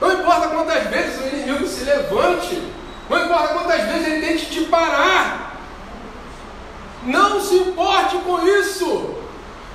Não 0.00 0.12
importa 0.12 0.48
quantas 0.48 0.84
vezes 0.84 1.20
o 1.20 1.34
inimigo 1.34 1.66
se 1.66 1.84
levante, 1.84 2.62
não 3.10 3.24
importa 3.24 3.54
quantas 3.54 3.82
vezes 3.82 4.06
ele 4.06 4.26
tente 4.26 4.46
te 4.46 4.64
parar, 4.66 5.43
não 7.06 7.40
se 7.40 7.54
importe 7.56 8.16
com 8.18 8.46
isso. 8.46 9.14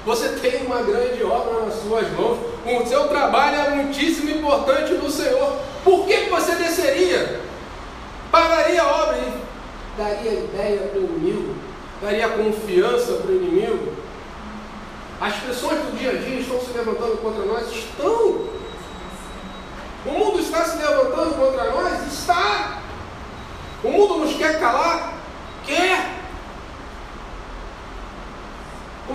Você 0.05 0.29
tem 0.29 0.65
uma 0.65 0.81
grande 0.81 1.23
obra 1.23 1.65
nas 1.65 1.75
suas 1.75 2.09
mãos. 2.11 2.39
O 2.65 2.85
seu 2.87 3.07
trabalho 3.07 3.57
é 3.57 3.69
muitíssimo 3.69 4.29
importante 4.29 4.93
no 4.93 5.09
Senhor. 5.09 5.57
Por 5.83 6.05
que 6.05 6.29
você 6.29 6.55
desceria? 6.55 7.41
Pararia 8.31 8.81
a 8.81 8.87
obra 8.87 9.17
e 9.17 9.97
daria 9.97 10.39
ideia 10.39 10.79
para 10.81 10.99
o 10.99 11.03
inimigo? 11.03 11.55
Daria 12.01 12.29
confiança 12.29 13.13
para 13.13 13.31
o 13.31 13.35
inimigo? 13.35 13.93
As 15.19 15.35
pessoas 15.35 15.79
do 15.79 15.97
dia 15.97 16.11
a 16.11 16.15
dia 16.15 16.39
estão 16.39 16.59
se 16.61 16.71
levantando 16.71 17.21
contra 17.21 17.43
nós? 17.43 17.69
Estão. 17.71 18.47
O 20.05 20.11
mundo 20.11 20.39
está 20.39 20.63
se 20.63 20.77
levantando 20.77 21.35
contra 21.35 21.71
nós? 21.71 22.07
Está. 22.07 22.79
O 23.83 23.89
mundo 23.89 24.19
nos 24.19 24.35
quer 24.35 24.59
calar? 24.59 25.13
Quer. 25.65 26.18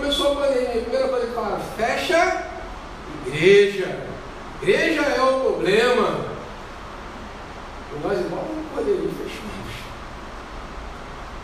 Começou 0.04 0.32
a 0.32 0.34
pandemia, 0.34 0.68
a 0.68 0.82
primeira 0.82 1.08
coisa 1.08 1.26
que 1.28 1.32
falaram, 1.32 1.60
fecha 1.78 2.46
igreja. 3.26 4.00
Igreja 4.60 5.00
é 5.00 5.22
o 5.22 5.40
problema. 5.40 6.26
E 7.90 8.06
nós 8.06 8.20
igual 8.20 8.44
não 8.54 8.64
poderíamos 8.64 9.14
fechar. 9.16 9.44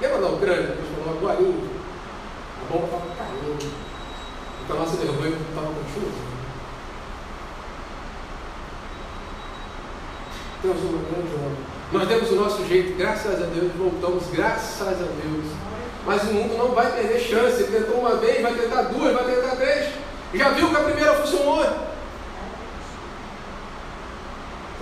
Lembra 0.02 0.20
da 0.20 0.28
Ucrânia? 0.28 0.62
A 0.62 0.76
gente 0.76 0.94
falou 0.94 1.16
agora, 1.16 1.38
a 1.38 2.70
bomba 2.70 2.84
estava 2.84 3.14
caindo. 3.16 3.72
Então 4.62 4.76
a 4.76 4.80
nossa 4.80 4.96
vergonha 4.98 5.36
estava 5.48 5.66
continuando. 5.66 6.30
Temos 10.60 10.82
uma 10.82 11.02
grande 11.08 11.34
obra. 11.34 11.70
Nós 11.92 12.08
demos 12.08 12.30
o 12.30 12.34
nosso 12.34 12.66
jeito, 12.66 12.98
graças 12.98 13.42
a 13.42 13.46
Deus, 13.46 13.72
voltamos, 13.72 14.26
graças 14.30 14.86
a 14.86 14.92
Deus 14.92 15.79
mas 16.06 16.22
o 16.22 16.26
mundo 16.26 16.56
não 16.56 16.68
vai 16.68 16.90
perder 16.92 17.20
chance. 17.20 17.62
Ele 17.62 17.78
tentou 17.78 18.00
uma 18.00 18.16
vez, 18.16 18.42
vai 18.42 18.54
tentar 18.54 18.82
duas, 18.82 19.12
vai 19.12 19.24
tentar 19.24 19.56
três. 19.56 19.92
Já 20.34 20.50
viu 20.50 20.68
que 20.68 20.76
a 20.76 20.80
primeira 20.80 21.14
funcionou? 21.14 21.64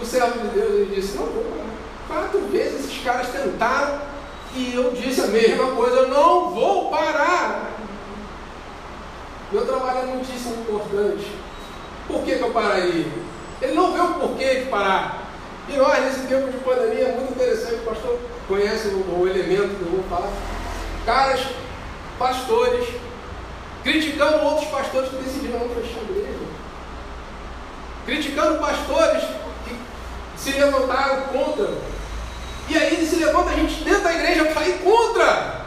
O 0.00 0.04
servo 0.04 0.38
de 0.40 0.48
Deus 0.48 0.94
disse: 0.94 1.16
Não 1.16 1.26
vou 1.26 1.44
parar. 1.44 2.22
Quatro 2.22 2.40
vezes 2.48 2.84
esses 2.84 3.04
caras 3.04 3.28
tentaram 3.28 4.00
e 4.54 4.74
eu 4.74 4.92
disse 4.92 5.20
a 5.20 5.26
mesma 5.26 5.72
coisa: 5.72 5.96
Eu 5.96 6.08
não 6.08 6.50
vou 6.50 6.90
parar. 6.90 7.72
Meu 9.50 9.66
trabalho 9.66 10.00
é 10.00 10.06
muitíssimo 10.06 10.60
importante. 10.60 11.26
Por 12.06 12.22
que, 12.22 12.36
que 12.36 12.42
eu 12.42 12.50
pararia? 12.50 13.06
Ele 13.60 13.74
não 13.74 13.92
vê 13.92 14.00
o 14.00 14.14
porquê 14.14 14.60
de 14.60 14.66
parar. 14.66 15.26
E 15.68 15.76
nós, 15.76 16.02
nesse 16.04 16.26
tempo 16.26 16.50
de 16.50 16.58
pandemia, 16.58 17.08
é 17.08 17.12
muito 17.12 17.32
interessante. 17.32 17.76
O 17.76 17.84
pastor 17.84 18.18
conhece 18.46 18.88
o, 18.88 19.20
o 19.20 19.28
elemento 19.28 19.76
que 19.76 19.82
eu 19.82 19.90
vou 19.90 20.04
falar 20.08 20.30
caras, 21.08 21.40
pastores, 22.18 22.86
criticando 23.82 24.44
outros 24.44 24.68
pastores 24.68 25.08
que 25.08 25.16
decidiram 25.16 25.60
não 25.60 25.70
fechar 25.70 26.00
a 26.00 26.02
igreja, 26.02 26.38
criticando 28.04 28.58
pastores 28.58 29.24
que 29.64 29.74
se 30.36 30.52
levantaram 30.52 31.22
contra. 31.28 31.78
E 32.68 32.76
aí 32.76 33.06
se 33.06 33.16
levanta 33.16 33.48
a 33.48 33.54
gente 33.54 33.82
dentro 33.84 34.02
da 34.02 34.12
igreja 34.12 34.44
para 34.52 34.68
ir 34.68 34.80
contra. 34.80 35.64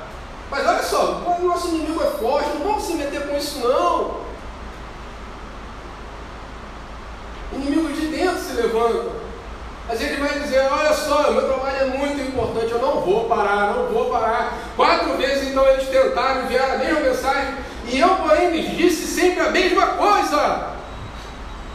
Mas 0.52 0.68
olha 0.68 0.84
só, 0.84 1.24
o 1.26 1.44
nosso 1.44 1.70
inimigo 1.70 2.04
é 2.04 2.12
forte, 2.20 2.50
não 2.60 2.68
vamos 2.68 2.84
se 2.84 2.94
meter 2.94 3.28
com 3.28 3.36
isso 3.36 3.58
não. 3.62 4.22
O 7.52 7.56
inimigo 7.56 7.92
de 7.92 8.06
dentro 8.16 8.40
se 8.44 8.54
levanta. 8.54 9.21
Mas 9.92 10.00
ele 10.00 10.16
vai 10.16 10.40
dizer: 10.40 10.62
Olha 10.72 10.94
só, 10.94 11.32
meu 11.32 11.42
trabalho 11.42 11.78
é 11.82 11.86
muito 11.98 12.22
importante, 12.22 12.72
eu 12.72 12.80
não 12.80 13.02
vou 13.02 13.26
parar, 13.26 13.74
não 13.76 13.88
vou 13.88 14.10
parar. 14.10 14.58
Quatro 14.74 15.18
vezes 15.18 15.50
então 15.50 15.68
eles 15.68 15.90
tentaram 15.90 16.46
enviar 16.46 16.76
a 16.76 16.78
mesma 16.78 17.02
mensagem, 17.02 17.56
e 17.88 18.00
eu, 18.00 18.08
porém, 18.16 18.52
lhes 18.52 18.78
disse 18.78 19.06
sempre 19.06 19.42
a 19.42 19.52
mesma 19.52 19.86
coisa. 19.88 20.76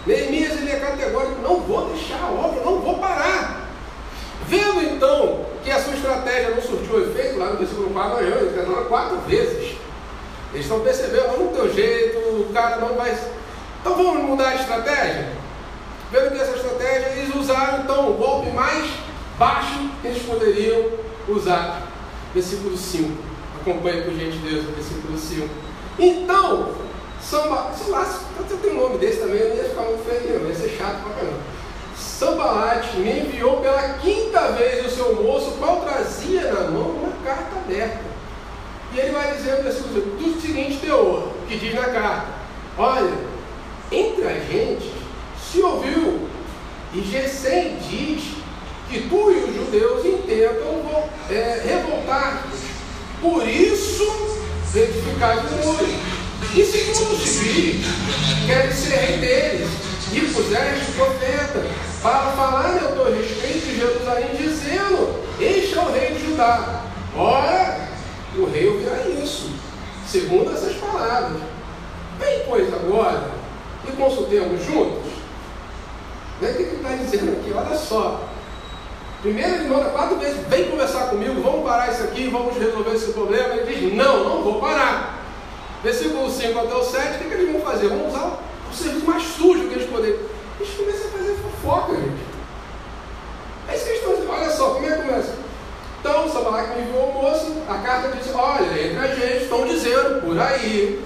Neemias 0.07 0.53
ele 0.53 0.71
é 0.71 0.77
categórico: 0.77 1.43
Não 1.43 1.61
vou 1.61 1.91
deixar 1.91 2.19
a 2.23 2.31
obra, 2.31 2.65
não 2.65 2.81
vou 2.81 2.95
parar. 2.99 3.67
Vendo 4.47 4.83
então 4.83 5.45
que 5.63 5.71
a 5.71 5.79
sua 5.79 5.93
estratégia 5.93 6.53
não 6.53 6.63
surtiu 6.63 7.03
efeito, 7.11 7.39
lá 7.39 7.51
no 7.51 7.59
versículo 7.59 7.91
4, 7.91 8.11
nós 8.13 8.23
eles 8.23 8.55
tentaram 8.55 8.85
quatro 8.87 9.19
vezes. 9.27 9.77
Eles 10.55 10.65
estão 10.65 10.81
percebendo, 10.81 11.37
não 11.37 11.49
tem 11.49 11.75
jeito, 11.75 12.19
o 12.19 12.51
cara 12.55 12.77
não 12.77 12.95
vai. 12.95 13.15
Então 13.83 13.95
vamos 13.95 14.25
mudar 14.25 14.49
a 14.49 14.55
estratégia? 14.55 15.36
Vendo 16.11 16.31
que 16.33 16.41
essa 16.41 16.57
estratégia, 16.57 17.09
eles 17.17 17.35
usaram 17.35 17.83
então 17.83 18.11
o 18.11 18.15
golpe 18.15 18.51
mais 18.51 18.87
baixo 19.39 19.91
que 20.01 20.09
eles 20.09 20.23
poderiam 20.23 20.91
usar. 21.29 21.83
versículo 22.33 22.77
5. 22.77 23.11
Acompanhe 23.61 24.03
por 24.03 24.15
gentileza 24.15 24.69
o 24.69 24.73
versículo 24.73 25.19
5. 25.19 25.49
Então, 25.99 26.75
Samba, 27.21 27.73
sei 27.77 27.91
lá, 27.91 28.05
você 28.39 28.57
tem 28.57 28.73
um 28.73 28.83
nome 28.83 28.99
desse 28.99 29.19
também, 29.19 29.41
eu 29.41 29.49
não 29.49 29.57
ia 29.57 29.65
ficar 29.65 29.83
muito 29.83 30.09
feio, 30.09 30.39
não, 30.39 30.49
ia 30.49 30.55
ser 30.55 30.69
chato 30.79 31.03
pra 31.03 31.15
caramba. 31.15 31.41
Sambalate 31.97 32.97
me 32.99 33.21
enviou 33.21 33.61
pela 33.61 33.83
quinta 33.95 34.53
vez 34.53 34.87
o 34.87 34.91
seu 34.91 35.15
moço, 35.17 35.57
qual 35.59 35.81
trazia 35.81 36.53
na 36.53 36.71
mão 36.71 36.91
uma 36.91 37.13
carta 37.25 37.57
aberta. 37.57 38.01
E 38.95 38.99
ele 38.99 39.11
vai 39.11 39.35
dizer 39.35 39.63
do 39.63 40.41
seguinte 40.41 40.79
teor, 40.79 41.29
que 41.49 41.57
diz 41.57 41.75
na 41.75 41.89
carta: 41.89 42.27
Olha, 42.79 43.13
entre 43.91 44.25
a 44.25 44.39
gente 44.39 44.96
se 45.57 45.63
ouviu, 45.63 46.29
e 46.93 47.01
Gesem 47.01 47.79
diz 47.89 48.25
que 48.91 49.09
tu 49.09 49.31
e 49.33 49.45
os 49.45 49.57
judeus 49.57 50.05
intentam 50.05 51.09
é, 51.31 51.63
revoltar-nos. 51.65 52.61
Por 53.23 53.49
isso, 53.49 54.05
edificai 54.75 55.39
o 55.39 55.67
muro. 55.67 55.87
E 56.55 56.63
segundo 56.63 57.15
os 57.15 57.27
civis, 57.27 57.87
querem 58.47 58.71
ser 58.71 58.97
rei 58.97 59.17
deles, 59.19 59.69
e 60.13 60.21
puseste 60.21 60.93
profeta, 60.93 61.65
para 62.03 62.33
falar 62.33 62.77
a 62.77 62.93
teu 62.93 63.17
respeito 63.17 63.67
em 63.67 63.77
Jerusalém, 63.77 64.29
dizendo: 64.37 65.25
Este 65.41 65.79
é 65.79 65.81
o 65.81 65.93
rei 65.93 66.13
de 66.13 66.27
Judá. 66.27 66.85
Ora, 67.17 67.89
o 68.37 68.45
rei 68.45 68.69
ouvirá 68.69 69.09
isso, 69.09 69.51
segundo 70.07 70.55
essas 70.55 70.77
palavras. 70.77 71.41
Vem, 72.21 72.43
pois, 72.47 72.73
agora, 72.75 73.31
e 73.89 73.93
consultemos 73.93 74.65
juntos. 74.67 75.16
Vê 76.41 76.47
o 76.47 76.55
que 76.55 76.63
ele 76.63 76.77
está 76.77 76.91
dizendo 76.91 77.33
aqui, 77.33 77.53
olha 77.53 77.77
só. 77.77 78.29
Primeiro 79.23 79.55
ele 79.55 79.69
manda 79.69 79.87
quatro 79.87 80.19
vezes, 80.19 80.47
vem 80.49 80.71
conversar 80.71 81.09
comigo, 81.09 81.41
vamos 81.41 81.65
parar 81.65 81.93
isso 81.93 82.03
aqui, 82.05 82.29
vamos 82.29 82.57
resolver 82.57 82.95
esse 82.95 83.13
problema. 83.13 83.55
Ele 83.55 83.75
diz, 83.75 83.95
não, 83.95 84.25
não 84.25 84.43
vou 84.43 84.61
parar. 84.61 85.25
Versículo 85.83 86.31
5 86.31 86.59
até 86.59 86.75
o 86.75 86.83
7, 86.83 87.07
o 87.07 87.19
que, 87.19 87.25
que 87.25 87.35
eles 87.35 87.53
vão 87.53 87.61
fazer? 87.63 87.89
Vão 87.89 88.09
usar 88.09 88.39
o 88.71 88.75
serviço 88.75 89.07
mais 89.07 89.23
sujo 89.23 89.69
que 89.69 89.75
eles 89.75 89.91
poderiam. 89.91 90.19
Eles 90.61 90.75
começam 90.75 91.07
a 91.07 91.19
fazer 91.19 91.37
fofoca, 91.37 91.95
gente. 91.95 92.27
É 93.69 93.75
isso 93.75 93.85
que 93.85 93.91
eles 93.91 94.19
estão. 94.19 94.35
Olha 94.35 94.51
só, 94.51 94.71
como 94.71 94.87
é 94.87 94.93
que 94.93 95.03
começa? 95.03 95.47
Então, 96.01 96.29
Samalac 96.29 96.77
me 96.77 96.83
enviou 96.83 97.09
o 97.09 97.15
moço, 97.15 97.53
a 97.69 97.79
carta 97.79 98.17
diz, 98.17 98.33
olha, 98.33 98.67
entre 98.81 98.99
a 98.99 99.15
gente, 99.15 99.43
estão 99.43 99.67
dizendo 99.67 100.21
por 100.21 100.39
aí, 100.39 101.03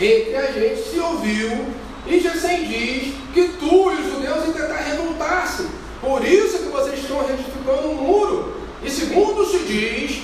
entre 0.00 0.36
a 0.36 0.50
gente 0.50 0.82
se 0.82 0.98
ouviu, 0.98 1.66
e 2.06 2.20
Gesem 2.20 2.64
diz 2.64 3.14
que 3.32 3.48
tu 3.58 3.92
e 3.92 3.94
os 3.94 4.12
judeus 4.12 4.54
tentar 4.54 4.76
revoltar-se. 4.76 5.66
Por 6.00 6.24
isso 6.24 6.58
que 6.58 6.68
vocês 6.68 7.00
estão 7.00 7.26
retificando 7.26 7.90
o 7.90 7.94
muro. 7.94 8.56
E 8.82 8.90
segundo 8.90 9.46
se 9.46 9.58
diz, 9.60 10.22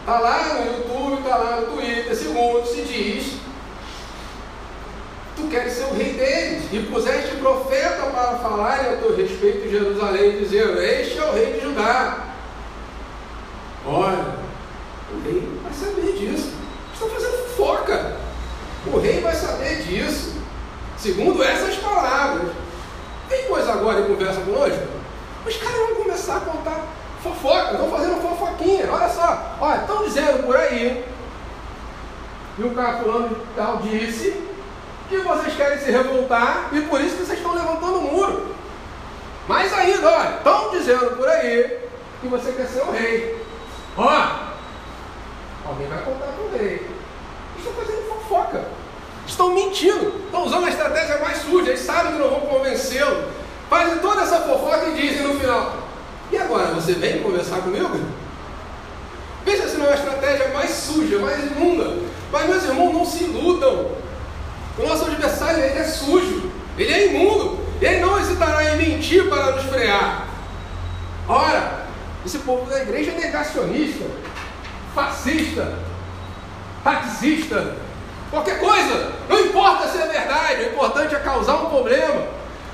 está 0.00 0.18
lá 0.18 0.54
no 0.54 0.66
YouTube, 0.66 1.18
está 1.20 1.36
lá 1.36 1.60
no 1.60 1.66
Twitter, 1.66 2.16
segundo 2.16 2.66
se 2.66 2.82
diz, 2.82 3.34
tu 5.36 5.46
queres 5.48 5.74
ser 5.74 5.84
o 5.84 5.94
rei 5.94 6.14
deles, 6.14 6.64
e 6.72 6.78
puseste 6.90 7.36
profeta 7.36 8.06
para 8.06 8.38
falar 8.38 8.80
a 8.80 8.96
teu 8.96 9.14
respeito 9.14 9.66
em 9.66 9.70
Jerusalém, 9.70 10.38
dizendo, 10.38 10.80
este 10.80 11.18
é 11.18 11.24
o 11.24 11.34
rei 11.34 11.52
de 11.52 11.60
Judá. 11.60 12.24
Olha, 13.84 14.36
o 15.12 15.22
rei 15.22 15.46
vai 15.62 15.72
saber 15.74 16.12
disso. 16.16 16.52
Estão 16.94 17.10
fazendo 17.10 17.48
fofoca. 17.48 18.16
O 18.86 18.98
rei 18.98 19.20
vai 19.20 19.34
saber 19.34 19.82
disso. 19.82 20.34
Segundo 21.06 21.40
essas 21.40 21.76
palavras. 21.76 22.50
Vem 23.28 23.44
pois 23.46 23.68
agora 23.68 24.00
e 24.00 24.06
conversa 24.06 24.40
conosco. 24.40 24.82
Os 25.46 25.56
caras 25.56 25.78
vão 25.78 25.94
começar 26.02 26.38
a 26.38 26.40
contar 26.40 26.84
fofoca, 27.22 27.72
estão 27.72 27.90
fazendo 27.92 28.20
fofoquinha. 28.20 28.92
Olha 28.92 29.08
só, 29.08 29.56
olha, 29.60 29.80
estão 29.82 30.02
dizendo 30.02 30.44
por 30.44 30.56
aí. 30.56 31.04
E 32.58 32.62
o 32.62 32.74
cara 32.74 32.98
fulano 32.98 33.36
tal 33.54 33.76
disse 33.76 34.34
que 35.08 35.18
vocês 35.18 35.54
querem 35.54 35.78
se 35.78 35.92
revoltar 35.92 36.70
e 36.72 36.80
por 36.82 37.00
isso 37.00 37.18
que 37.18 37.24
vocês 37.24 37.38
estão 37.38 37.54
levantando 37.54 37.98
o 37.98 38.12
muro. 38.12 38.56
Mas 39.46 39.72
ainda, 39.72 40.10
olha, 40.10 40.36
estão 40.38 40.70
dizendo 40.72 41.16
por 41.16 41.28
aí 41.28 41.88
que 42.20 42.26
você 42.26 42.50
quer 42.50 42.66
ser 42.66 42.82
o 42.82 42.90
rei. 42.90 43.46
Ó, 43.96 44.30
alguém 45.68 45.86
vai 45.86 46.02
contar 46.02 46.32
para 46.32 46.44
o 46.44 46.58
rei. 46.58 46.90
Estão 47.56 47.72
fazendo 47.74 48.08
fofoca. 48.08 48.64
Estão 49.36 49.54
mentindo. 49.54 50.14
Estão 50.24 50.46
usando 50.46 50.64
a 50.64 50.70
estratégia 50.70 51.18
mais 51.18 51.42
suja. 51.42 51.68
Eles 51.68 51.80
sabem 51.80 52.12
que 52.12 52.18
não 52.18 52.30
vão 52.30 52.40
convencê-lo. 52.40 53.28
Fazem 53.68 53.98
toda 53.98 54.22
essa 54.22 54.40
fofoca 54.40 54.86
e 54.86 54.94
dizem 54.94 55.26
no 55.26 55.38
final: 55.38 55.76
E 56.32 56.38
agora, 56.38 56.68
você 56.68 56.94
vem 56.94 57.22
conversar 57.22 57.58
comigo? 57.58 58.00
Veja 59.44 59.68
se 59.68 59.76
não 59.76 59.84
é 59.84 59.90
a 59.90 59.94
estratégia 59.94 60.48
mais 60.54 60.70
suja, 60.70 61.18
mais 61.18 61.44
imunda. 61.52 61.98
Mas, 62.32 62.48
meus 62.48 62.64
irmãos, 62.64 62.94
não 62.94 63.04
se 63.04 63.24
iludam. 63.24 63.90
O 64.78 64.82
nosso 64.88 65.04
adversário 65.04 65.62
ele 65.62 65.80
é 65.80 65.84
sujo, 65.84 66.50
ele 66.78 66.92
é 66.94 67.06
imundo. 67.08 67.58
Ele 67.78 67.98
não 67.98 68.18
hesitará 68.18 68.64
em 68.72 68.78
mentir 68.78 69.28
para 69.28 69.52
nos 69.52 69.64
frear. 69.64 70.28
Ora, 71.28 71.84
esse 72.24 72.38
povo 72.38 72.70
da 72.70 72.80
igreja 72.80 73.10
é 73.10 73.20
negacionista, 73.20 74.06
fascista, 74.94 75.78
taxista, 76.82 77.76
qualquer 78.30 78.58
coisa. 78.58 79.12
Não 79.28 79.40
importa 79.40 79.88
se 79.88 79.98
é 79.98 80.06
verdade, 80.06 80.64
o 80.64 80.66
importante 80.68 81.14
é 81.14 81.18
causar 81.18 81.56
um 81.56 81.70
problema. 81.70 82.26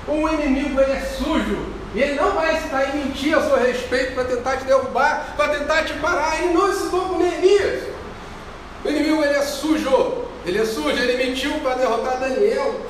O 0.09 0.29
inimigo 0.29 0.81
ele 0.81 0.93
é 0.93 1.01
sujo. 1.01 1.73
E 1.95 2.01
ele 2.01 2.15
não 2.15 2.33
vai 2.33 2.57
hesitar 2.57 2.89
em 2.89 2.99
mentir 2.99 3.37
a 3.37 3.43
seu 3.43 3.59
respeito 3.59 4.15
para 4.15 4.25
tentar 4.25 4.57
te 4.57 4.65
derrubar, 4.65 5.35
para 5.37 5.59
tentar 5.59 5.85
te 5.85 5.93
parar. 5.95 6.43
Ele 6.43 6.55
não 6.55 6.69
hesitou 6.69 7.01
com 7.03 7.19
Neemias. 7.19 7.85
O 8.85 8.89
inimigo 8.89 9.23
ele 9.23 9.35
é 9.35 9.43
sujo. 9.43 10.25
Ele 10.45 10.59
é 10.59 10.65
sujo, 10.65 10.91
ele 10.91 11.25
mentiu 11.25 11.53
para 11.61 11.75
derrotar 11.77 12.19
Daniel. 12.19 12.81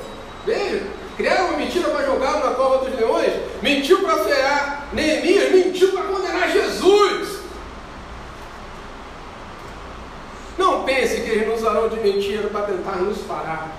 Veja, 0.45 0.83
criaram 1.15 1.49
uma 1.49 1.57
mentira 1.57 1.89
para 1.89 2.05
jogá-lo 2.05 2.49
na 2.49 2.55
cova 2.55 2.85
dos 2.85 2.99
leões, 2.99 3.33
mentiu 3.61 4.01
para 4.01 4.17
frear 4.23 4.87
Neemias, 4.91 5.51
mentiu 5.51 5.91
para 5.91 6.03
condenar 6.03 6.51
Jesus. 6.51 7.32
Não 10.73 10.83
pense 10.83 11.21
que 11.21 11.29
eles 11.29 11.47
nos 11.47 11.59
usarão 11.59 11.87
de 11.87 11.99
mentira 11.99 12.49
para 12.49 12.65
tentar 12.65 12.95
nos 12.95 13.19
parar. 13.19 13.69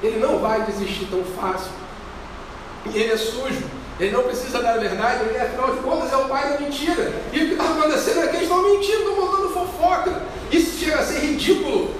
Ele 0.00 0.18
não 0.18 0.38
vai 0.38 0.62
desistir 0.62 1.06
tão 1.06 1.24
fácil. 1.24 1.72
E 2.86 2.96
ele 2.96 3.12
é 3.12 3.16
sujo. 3.16 3.64
Ele 3.98 4.12
não 4.12 4.22
precisa 4.22 4.62
da 4.62 4.76
verdade, 4.76 5.24
ele 5.24 5.38
afinal 5.38 5.74
de 5.74 5.80
contas 5.80 6.12
é 6.12 6.16
o 6.16 6.28
pai 6.28 6.52
da 6.52 6.60
mentira. 6.60 7.12
E 7.32 7.42
o 7.42 7.46
que 7.48 7.52
está 7.54 7.64
acontecendo 7.64 8.22
é 8.22 8.28
que 8.28 8.36
eles 8.36 8.48
estão 8.48 8.62
mentindo, 8.62 8.98
estão 8.98 9.16
montando 9.16 9.48
fofoca. 9.50 10.22
Isso 10.52 10.78
chega 10.78 11.00
a 11.00 11.04
ser 11.04 11.18
ridículo. 11.18 11.92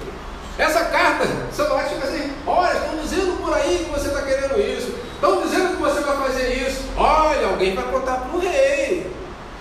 Essa 0.57 0.85
carta, 0.85 1.27
Samuel 1.51 1.89
chega 1.89 2.05
a 2.05 2.11
ser, 2.11 2.31
olha, 2.47 2.73
estão 2.77 2.97
dizendo 2.97 3.43
por 3.43 3.53
aí 3.53 3.85
que 3.85 3.91
você 3.91 4.07
está 4.07 4.21
querendo 4.21 4.57
isso. 4.57 4.93
Estão 5.15 5.41
dizendo 5.41 5.75
que 5.75 5.81
você 5.81 5.99
vai 5.99 6.17
fazer 6.17 6.67
isso. 6.67 6.81
Olha, 6.97 7.47
alguém 7.47 7.75
vai 7.75 7.83
contar 7.91 8.19
para 8.19 8.37
o 8.37 8.39
rei. 8.39 9.11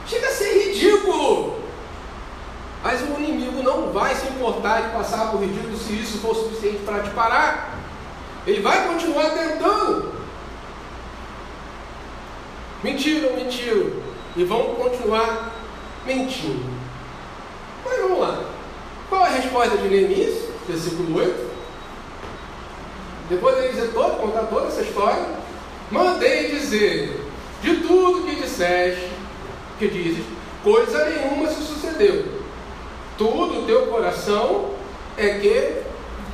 Chega 0.07 0.29
a 0.29 0.31
ser 0.31 0.67
ridículo. 0.67 1.44
Mas 2.85 3.01
o 3.01 3.19
inimigo 3.19 3.63
não 3.63 3.91
vai 3.91 4.15
se 4.15 4.27
importar 4.27 4.83
de 4.83 4.91
passar 4.91 5.31
por 5.31 5.41
ridículo 5.41 5.75
se 5.75 5.95
isso 5.95 6.19
for 6.19 6.37
suficiente 6.37 6.85
para 6.85 7.03
te 7.03 7.09
parar. 7.11 7.79
Ele 8.47 8.61
vai 8.61 8.87
continuar 8.87 9.31
tentando. 9.31 10.13
Mentiram, 12.83 13.37
mentiram. 13.37 13.91
E 14.37 14.45
vão 14.45 14.75
continuar 14.75 15.55
mentindo. 16.05 16.63
Mas 17.87 18.01
vamos 18.03 18.19
lá. 18.19 18.45
Qual 19.09 19.25
é 19.25 19.29
a 19.29 19.33
resposta 19.33 19.79
de 19.79 19.89
Neemias? 19.89 20.35
Versículo 20.69 21.19
8. 21.19 21.55
Depois 23.31 23.63
de 23.63 23.69
dizer 23.71 23.93
todo, 23.95 24.21
contar 24.21 24.43
toda 24.43 24.67
essa 24.67 24.83
história, 24.83 25.25
mandei 25.91 26.51
dizer 26.51 27.19
de 27.63 27.77
tudo 27.77 28.27
que 28.27 28.43
disseste, 28.43 29.11
que 29.79 29.89
dizes, 29.89 30.27
coisa 30.63 31.09
nenhuma 31.09 31.49
se 31.49 31.63
sucedeu. 31.63 32.34
Tudo 33.17 33.63
o 33.63 33.67
teu 33.67 33.87
coração 33.87 34.71
é 35.17 35.39
que 35.39 35.83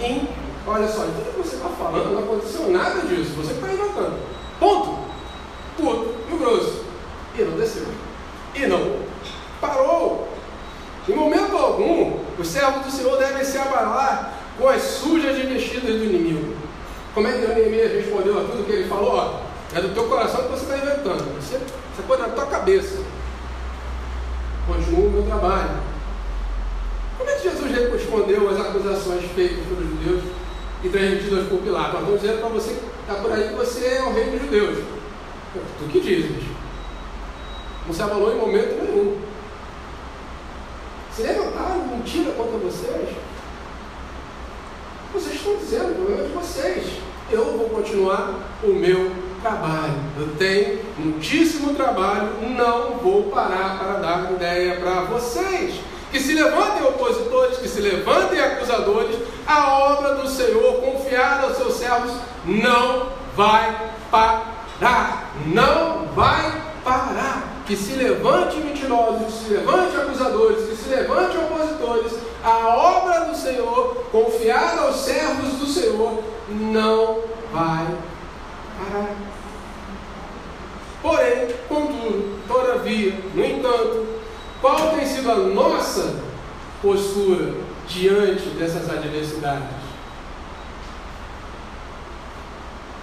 em. 0.02 0.28
Olha 0.66 0.86
só, 0.88 1.02
tudo 1.02 1.32
que 1.32 1.48
você 1.48 1.56
está 1.56 1.68
falando 1.70 2.12
não 2.12 2.22
aconteceu 2.22 2.70
nada 2.70 3.00
disso. 3.02 3.32
Você 3.36 3.52
está 3.52 3.66
inventando. 3.66 4.18
Ponto. 4.58 4.98
Tudo 5.76 6.14
e 6.30 6.36
grosso. 6.36 6.84
E 7.38 7.42
não 7.42 7.56
desceu. 7.56 7.86
E 8.54 8.66
não 8.66 9.00
parou. 9.60 10.28
Em 11.08 11.14
momento 11.14 11.56
algum, 11.56 12.18
os 12.38 12.48
servos 12.48 12.84
do 12.84 12.90
Senhor 12.90 13.16
devem 13.18 13.44
se 13.44 13.58
abalar 13.58 14.32
com 14.58 14.68
as 14.68 14.82
sujas 14.82 15.38
investidas 15.38 15.96
do 15.96 16.04
inimigo. 16.04 16.54
Como 17.14 17.26
é 17.26 17.32
que 17.32 17.46
Neemias 17.46 17.92
respondeu 17.92 18.38
a 18.38 18.44
tudo 18.44 18.64
que 18.64 18.72
ele 18.72 18.88
falou? 18.88 19.14
Ó, 19.14 19.40
é 19.76 19.80
do 19.80 19.92
teu 19.94 20.04
coração 20.08 20.44
que 20.44 20.50
você 20.50 20.64
está 20.64 20.76
inventando. 20.76 21.34
Você, 21.40 21.58
você 21.58 22.02
pode 22.06 22.22
na 22.22 22.28
tua 22.28 22.46
cabeça. 22.46 22.98
Continua 24.66 25.06
o 25.06 25.10
meu 25.10 25.22
trabalho. 25.24 25.89
Jesus 27.42 27.92
respondeu 27.92 28.48
às 28.48 28.60
acusações 28.60 29.24
feitas 29.34 29.64
pelos 29.66 29.88
judeus 29.88 30.22
e 30.84 30.88
transmitidas 30.88 31.48
por 31.48 31.58
Pilato? 31.58 31.96
Estão 31.96 32.16
dizendo 32.16 32.40
para 32.40 32.48
você 32.48 32.74
que 32.74 33.00
está 33.00 33.14
por 33.22 33.32
aí 33.32 33.48
que 33.48 33.54
você 33.54 33.86
é 33.86 34.02
o 34.02 34.12
rei 34.12 34.30
dos 34.30 34.40
judeus. 34.42 34.78
Tu 35.52 35.88
que 35.90 36.00
dizes. 36.00 36.44
Não 37.86 37.94
se 37.94 38.02
abalou 38.02 38.32
em 38.32 38.38
momento 38.38 38.82
nenhum. 38.82 39.30
mentira 42.10 42.32
contra 42.32 42.58
vocês? 42.58 43.08
Vocês 45.12 45.34
estão 45.34 45.56
dizendo, 45.56 45.92
o 45.92 45.94
problema 45.94 46.22
é 46.22 46.26
de 46.26 46.32
vocês. 46.32 46.86
Eu 47.30 47.44
vou 47.44 47.68
continuar 47.68 48.34
o 48.62 48.68
meu 48.68 49.12
trabalho. 49.42 49.94
Eu 50.18 50.28
tenho 50.36 50.80
muitíssimo 50.98 51.74
trabalho, 51.74 52.32
não 52.56 52.96
vou 52.98 53.24
parar 53.24 53.78
para 53.78 53.98
dar 53.98 54.32
ideia 54.32 54.76
para 54.80 55.02
vocês. 55.02 55.80
Que 56.10 56.20
se 56.20 56.34
levantem 56.34 56.82
opositores, 56.82 57.58
que 57.58 57.68
se 57.68 57.80
levantem 57.80 58.40
acusadores, 58.40 59.16
a 59.46 59.74
obra 59.78 60.14
do 60.16 60.28
Senhor, 60.28 60.80
confiada 60.80 61.46
aos 61.46 61.56
seus 61.56 61.74
servos, 61.74 62.12
não 62.44 63.10
vai 63.36 63.92
parar. 64.10 65.32
Não 65.46 66.06
vai 66.14 66.60
parar. 66.84 67.48
Que 67.66 67.76
se 67.76 67.92
levante 67.92 68.56
mentirosos, 68.56 69.26
que 69.26 69.32
se 69.32 69.50
levante 69.52 69.96
acusadores, 69.96 70.68
que 70.68 70.76
se 70.76 70.88
levante 70.88 71.38
opositores, 71.38 72.12
a 72.42 72.66
obra 72.68 73.26
do 73.26 73.36
Senhor, 73.36 74.06
confiada 74.10 74.80
aos 74.82 74.96
servos 74.96 75.52
do 75.54 75.66
Senhor, 75.66 76.24
não 76.48 77.20
vai 77.52 77.86
parar. 78.78 79.14
Porém, 81.02 81.48
contudo, 81.68 82.40
todavia, 82.48 83.14
no 83.34 83.44
entanto, 83.44 84.06
qual 84.60 84.96
tem 84.96 85.06
sido 85.06 85.30
a 85.30 85.36
nossa 85.36 86.20
postura 86.82 87.54
diante 87.88 88.50
dessas 88.50 88.90
adversidades? 88.90 89.80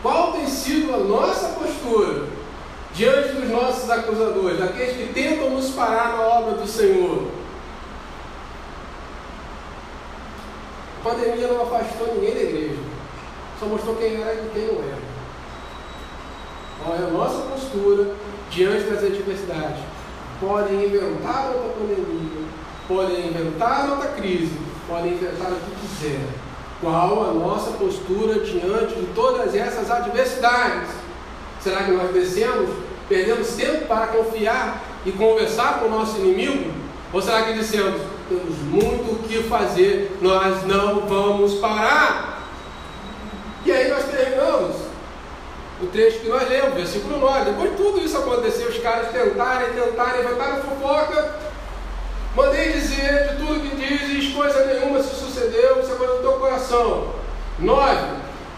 Qual 0.02 0.34
tem 0.34 0.48
sido 0.48 0.94
a 0.94 0.98
nossa 1.00 1.50
postura 1.50 2.28
diante 2.94 3.30
dos 3.34 3.50
nossos 3.50 3.90
acusadores, 3.90 4.60
daqueles 4.60 4.98
que 4.98 5.14
tentam 5.14 5.50
nos 5.50 5.72
parar 5.72 6.18
na 6.18 6.22
obra 6.22 6.56
do 6.56 6.68
Senhor? 6.68 7.28
A 11.00 11.10
pandemia 11.10 11.48
não 11.48 11.64
afastou 11.64 12.16
ninguém 12.16 12.36
da 12.36 12.42
igreja, 12.42 12.80
só 13.60 13.66
mostrou 13.66 13.96
quem 13.96 14.22
era 14.22 14.34
e 14.34 14.50
quem 14.54 14.68
não 14.68 14.84
era. 14.84 15.08
Qual 16.84 16.96
é 16.96 17.00
a 17.00 17.12
nossa 17.12 17.42
postura 17.50 18.16
diante 18.52 18.84
das 18.90 19.04
adversidades? 19.04 19.97
Podem 20.40 20.86
inventar 20.86 21.48
outra 21.48 21.74
pandemia, 21.80 22.46
podem 22.88 23.28
inventar 23.28 23.90
outra 23.90 24.10
crise, 24.10 24.52
podem 24.88 25.14
inventar 25.14 25.52
o 25.52 25.56
que 25.56 25.88
quiser. 25.88 26.28
Qual 26.80 27.30
a 27.30 27.34
nossa 27.34 27.72
postura 27.72 28.40
diante 28.42 28.94
de 28.94 29.08
todas 29.16 29.56
essas 29.56 29.90
adversidades? 29.90 30.90
Será 31.60 31.84
que 31.84 31.92
nós 31.92 32.12
descemos, 32.14 32.70
perdemos 33.10 33.48
tempo 33.56 33.88
para 33.88 34.08
confiar 34.08 34.84
e 35.06 35.12
conversar 35.12 35.80
com 35.80 35.88
o 35.88 35.90
nosso 35.90 36.20
inimigo? 36.20 36.72
Ou 37.12 37.22
será 37.22 37.44
que 37.44 37.54
dissemos, 37.54 38.00
temos 38.30 38.58
muito 38.70 39.14
o 39.14 39.24
que 39.28 39.42
fazer, 39.44 40.16
nós 40.22 40.64
não 40.68 41.08
vamos 41.08 41.56
parar? 41.56 42.44
E 43.66 43.72
aí 43.72 43.90
nós 43.90 44.04
terminamos 44.04 44.17
o 45.82 45.88
trecho 45.88 46.20
que 46.20 46.30
nós 46.30 46.50
lemos, 46.50 46.74
versículo 46.74 47.20
9. 47.20 47.52
Depois 47.52 47.72
de 47.72 47.78
tudo 47.78 48.04
isso 48.04 48.18
acontecer, 48.18 48.68
os 48.68 48.80
caras 48.80 49.12
tentarem, 49.12 49.74
tentarem, 49.74 50.22
levantaram 50.22 50.64
fofoca. 50.64 51.36
Mandei 52.36 52.72
dizer 52.72 53.30
de 53.30 53.38
tudo 53.38 53.70
que 53.70 53.76
dizes, 53.76 54.34
coisa 54.34 54.66
nenhuma 54.66 55.02
se 55.02 55.16
sucedeu, 55.16 55.80
isso 55.80 55.92
é 55.92 55.96
coisa 55.96 56.14
do 56.16 56.22
teu 56.22 56.34
coração. 56.34 57.14
9. 57.60 57.98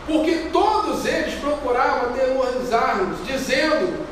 Porque 0.08 0.50
todos 0.52 1.06
eles 1.06 1.36
procuravam 1.36 2.10
atemorizar-nos, 2.10 3.26
dizendo: 3.26 4.06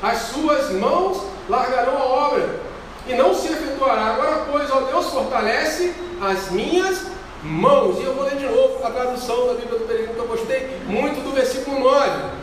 As 0.00 0.18
suas 0.18 0.70
mãos 0.72 1.22
largarão 1.48 1.96
a 1.98 2.04
obra, 2.04 2.60
e 3.06 3.14
não 3.14 3.34
se 3.34 3.48
efetuará. 3.48 4.14
Agora, 4.14 4.46
pois, 4.50 4.70
ó 4.70 4.80
Deus, 4.82 5.06
fortalece 5.06 5.94
as 6.20 6.50
minhas 6.50 7.06
mãos. 7.42 7.98
E 7.98 8.04
eu 8.04 8.14
vou 8.14 8.24
ler 8.24 8.36
de 8.36 8.46
novo 8.46 8.84
a 8.84 8.90
tradução 8.90 9.48
da 9.48 9.54
Bíblia 9.54 9.78
do 9.78 9.86
Peregrino 9.86 10.14
que 10.14 10.20
eu 10.20 10.26
gostei 10.26 10.80
muito 10.86 11.22
do 11.22 11.32
versículo 11.32 11.80
9 11.80 12.41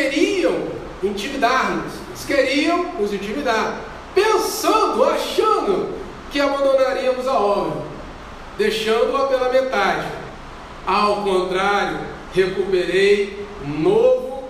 queriam 0.00 0.68
intimidar-nos, 1.02 1.92
eles 2.08 2.24
queriam 2.24 2.92
nos 2.98 3.12
intimidar, 3.12 3.80
pensando, 4.14 5.04
achando 5.04 5.94
que 6.30 6.40
abandonaríamos 6.40 7.26
a 7.26 7.38
obra, 7.38 7.82
deixando-a 8.56 9.26
pela 9.26 9.52
metade. 9.52 10.06
Ao 10.86 11.22
contrário, 11.22 11.98
recuperei 12.32 13.46
novo 13.64 14.44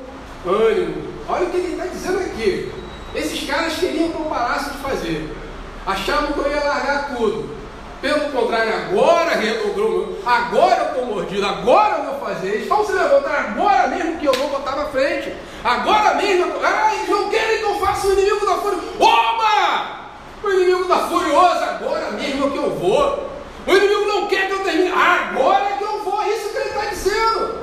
ânimo. 0.46 1.10
Olha 1.28 1.46
o 1.46 1.50
que 1.50 1.56
ele 1.56 1.72
está 1.72 1.86
dizendo 1.86 2.18
aqui. 2.20 2.72
Esses 3.14 3.48
caras 3.48 3.74
queriam 3.74 4.10
que 4.10 4.18
eu 4.18 4.26
parasse 4.26 4.70
de 4.70 4.78
fazer. 4.78 5.36
Achavam 5.84 6.32
que 6.32 6.38
eu 6.38 6.50
ia 6.50 6.62
largar 6.62 7.16
tudo. 7.16 7.59
Pelo 8.00 8.30
contrário, 8.30 8.74
agora 8.74 9.36
redobrou. 9.36 10.18
Agora 10.24 10.80
eu 10.80 10.86
estou 10.86 11.06
mordido, 11.06 11.46
agora 11.46 11.98
eu 11.98 12.04
vou 12.04 12.28
fazer. 12.28 12.48
Eles 12.48 12.68
vão 12.68 12.84
se 12.84 12.92
levantar 12.92 13.50
agora 13.50 13.88
mesmo 13.88 14.18
que 14.18 14.24
eu 14.24 14.32
vou 14.32 14.48
botar 14.48 14.74
na 14.74 14.86
frente. 14.86 15.34
Agora 15.62 16.14
mesmo. 16.14 16.46
Eu... 16.46 16.60
Ah, 16.64 16.94
eles 16.94 17.08
não 17.10 17.28
querem 17.28 17.58
que 17.58 17.64
eu 17.64 17.78
faça 17.78 18.06
o 18.06 18.12
inimigo 18.12 18.46
da 18.46 18.54
fúria. 18.54 18.78
Oba! 18.98 20.00
O 20.42 20.50
inimigo 20.50 20.82
está 20.82 20.96
furioso, 21.08 21.62
agora 21.62 22.10
mesmo 22.12 22.50
que 22.50 22.56
eu 22.56 22.70
vou. 22.70 23.30
O 23.66 23.70
inimigo 23.70 24.06
não 24.06 24.26
quer 24.26 24.46
que 24.46 24.52
eu 24.54 24.64
termine. 24.64 24.92
Agora 24.92 25.64
é 25.64 25.76
que 25.76 25.84
eu 25.84 26.02
vou. 26.02 26.22
Isso 26.24 26.48
que 26.50 26.56
ele 26.56 26.68
está 26.70 26.84
dizendo. 26.86 27.60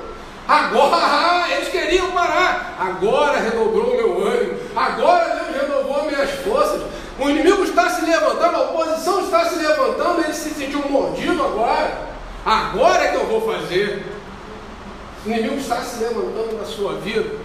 Agora, 0.48 1.50
eles 1.50 1.70
queriam 1.70 2.12
parar. 2.12 2.78
Agora 2.80 3.40
redobrou 3.40 3.96
meu 3.96 4.28
ânimo. 4.28 4.60
Agora 4.76 5.36
Deus 5.36 5.64
renovou 5.64 6.04
minhas 6.06 6.30
forças. 6.42 6.84
O 7.20 7.30
inimigo 7.30 7.64
está 7.64 7.90
se 7.90 8.06
levantando, 8.06 8.56
a 8.56 8.62
oposição 8.62 9.22
está 9.22 9.46
se 9.46 9.56
levantando, 9.56 10.24
ele 10.24 10.34
se 10.34 10.52
sentiu 10.52 10.88
mordido 10.88 11.44
agora. 11.44 12.08
Agora 12.46 13.04
é 13.04 13.12
que 13.12 13.16
eu 13.18 13.26
vou 13.26 13.42
fazer. 13.42 14.06
O 15.26 15.30
inimigo 15.30 15.56
está 15.56 15.82
se 15.82 16.00
levantando 16.04 16.58
na 16.58 16.66
sua 16.66 16.94
vida, 16.94 17.36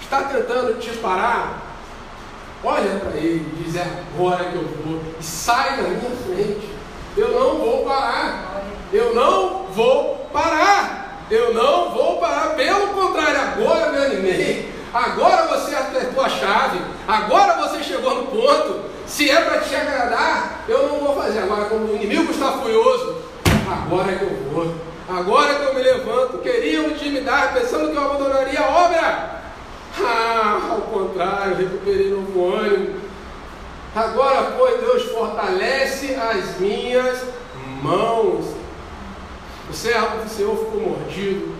está 0.00 0.22
tentando 0.22 0.78
te 0.80 0.90
parar. 0.98 1.62
Olha 2.64 2.98
para 2.98 3.16
ele 3.16 3.46
e 3.56 3.62
diz: 3.62 3.76
é 3.76 3.86
agora 4.14 4.44
que 4.46 4.56
eu 4.56 4.64
vou. 4.84 5.00
E 5.20 5.22
sai 5.22 5.76
da 5.76 5.82
minha 5.82 6.10
frente. 6.26 6.68
Eu 7.16 7.32
não 7.32 7.58
vou 7.58 7.84
parar. 7.84 8.62
Eu 8.92 9.14
não 9.14 9.66
vou 9.72 10.28
parar. 10.32 11.26
Eu 11.30 11.52
não 11.52 11.90
vou 11.90 12.16
parar. 12.18 12.54
Pelo 12.56 12.88
contrário, 12.88 13.40
agora 13.40 13.92
me 13.92 13.98
animei. 13.98 14.72
Agora 14.92 15.46
você 15.48 15.74
acertou 15.74 16.24
a 16.24 16.28
chave. 16.28 16.80
Agora 17.06 17.68
você 17.68 17.82
chegou 17.84 18.14
no 18.14 18.26
ponto. 18.26 18.87
Se 19.08 19.30
é 19.30 19.40
para 19.40 19.60
te 19.60 19.74
agradar, 19.74 20.64
eu 20.68 20.88
não 20.88 21.00
vou 21.00 21.16
fazer. 21.16 21.40
Agora, 21.40 21.64
quando 21.64 21.90
o 21.90 21.96
inimigo 21.96 22.30
está 22.30 22.52
furioso, 22.52 23.16
agora 23.68 24.12
é 24.12 24.16
que 24.16 24.24
eu 24.24 24.52
vou. 24.52 24.74
Agora 25.08 25.52
é 25.52 25.54
que 25.56 25.64
eu 25.64 25.74
me 25.74 25.82
levanto. 25.82 26.38
Queriam 26.38 26.90
intimidar, 26.90 27.54
pensando 27.54 27.90
que 27.90 27.96
eu 27.96 28.04
abandonaria 28.04 28.60
a 28.60 28.84
obra. 28.84 29.42
Ah, 30.00 30.68
ao 30.70 30.82
contrário, 30.82 31.56
recuperei 31.56 32.10
novo 32.10 32.54
ânimo. 32.54 33.00
Agora, 33.96 34.52
pois, 34.56 34.80
Deus 34.80 35.02
fortalece 35.04 36.14
as 36.14 36.58
minhas 36.58 37.24
mãos. 37.82 38.44
O 39.68 39.72
servo 39.72 40.22
do 40.22 40.30
Senhor 40.30 40.56
ficou 40.56 40.80
mordido 40.80 41.58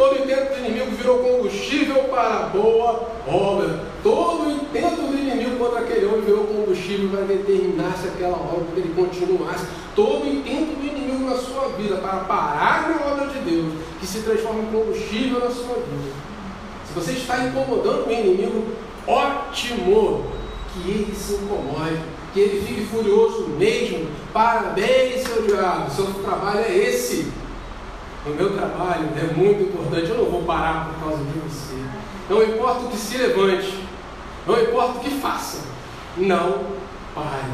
Todo 0.00 0.22
intento 0.22 0.54
do 0.54 0.58
inimigo 0.60 0.92
virou 0.92 1.18
combustível 1.18 2.04
para 2.04 2.22
a 2.22 2.42
boa 2.46 3.06
obra. 3.28 3.80
Todo 4.02 4.50
intento 4.50 5.02
do 5.02 5.18
inimigo 5.18 5.56
contra 5.58 5.80
aquele 5.80 6.06
homem 6.06 6.22
virou 6.22 6.44
combustível 6.44 7.10
para 7.10 7.26
determinar 7.26 7.96
se 8.00 8.08
aquela 8.08 8.36
obra 8.36 8.66
que 8.74 8.80
ele 8.80 8.94
continuasse. 8.94 9.66
Todo 9.94 10.26
intento 10.26 10.78
do 10.78 10.86
inimigo 10.86 11.28
na 11.28 11.36
sua 11.36 11.68
vida 11.76 11.96
para 11.96 12.20
parar 12.20 12.88
na 12.88 13.12
obra 13.12 13.26
de 13.26 13.38
Deus, 13.40 13.74
que 14.00 14.06
se 14.06 14.20
transforma 14.20 14.62
em 14.62 14.66
combustível 14.66 15.40
na 15.40 15.50
sua 15.50 15.74
vida. 15.74 16.12
Se 16.86 16.94
você 16.94 17.12
está 17.12 17.44
incomodando 17.44 18.08
o 18.08 18.12
inimigo, 18.12 18.64
ótimo 19.06 20.24
que 20.72 20.90
ele 20.90 21.14
se 21.14 21.34
incomode, 21.34 22.00
que 22.32 22.40
ele 22.40 22.66
fique 22.66 22.86
furioso 22.86 23.48
mesmo. 23.58 24.08
Parabéns, 24.32 25.22
seu 25.22 25.42
diabo, 25.42 25.90
seu 25.90 26.06
trabalho 26.22 26.60
é 26.60 26.76
esse 26.76 27.40
no 28.26 28.34
meu 28.34 28.50
trabalho 28.50 29.08
é 29.16 29.34
muito 29.34 29.62
importante, 29.62 30.10
eu 30.10 30.18
não 30.18 30.26
vou 30.26 30.42
parar 30.42 30.90
por 30.90 31.08
causa 31.08 31.24
de 31.24 31.38
você. 31.40 31.74
Não 32.28 32.42
importa 32.42 32.84
o 32.84 32.88
que 32.90 32.96
se 32.98 33.16
levante, 33.16 33.78
não 34.46 34.60
importa 34.60 34.98
o 34.98 35.00
que 35.00 35.10
faça, 35.10 35.58
não 36.16 36.64
pare, 37.14 37.52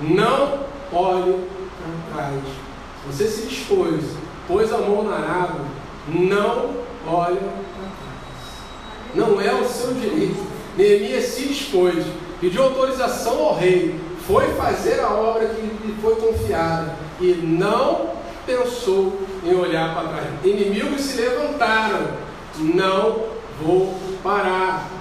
não 0.00 0.60
olhe 0.92 1.44
para 1.78 2.14
trás. 2.14 2.42
Se 2.44 3.06
você 3.06 3.28
se 3.28 3.46
dispôs, 3.46 4.04
pôs 4.46 4.72
a 4.72 4.78
mão 4.78 5.04
na 5.04 5.16
água, 5.16 5.64
não 6.08 6.70
olhe 7.06 7.38
para 7.38 7.90
trás. 7.98 9.14
Não 9.14 9.40
é 9.40 9.52
o 9.54 9.64
seu 9.64 9.94
direito. 9.94 10.46
Neemias 10.76 11.24
se 11.24 11.48
dispôs, 11.48 12.04
pediu 12.40 12.62
autorização 12.62 13.38
ao 13.40 13.56
rei, 13.56 13.98
foi 14.26 14.54
fazer 14.54 15.00
a 15.00 15.10
obra 15.10 15.48
que 15.48 15.60
lhe 15.60 15.96
foi 16.00 16.14
confiada 16.16 16.94
e 17.20 17.32
não 17.34 18.10
pensou 18.46 19.20
em 19.44 19.54
olhar 19.54 19.94
para 19.94 20.08
trás. 20.08 20.26
Inimigos 20.44 21.00
se 21.00 21.20
levantaram. 21.20 22.30
Não 22.58 23.24
vou 23.62 23.94
parar. 24.22 24.99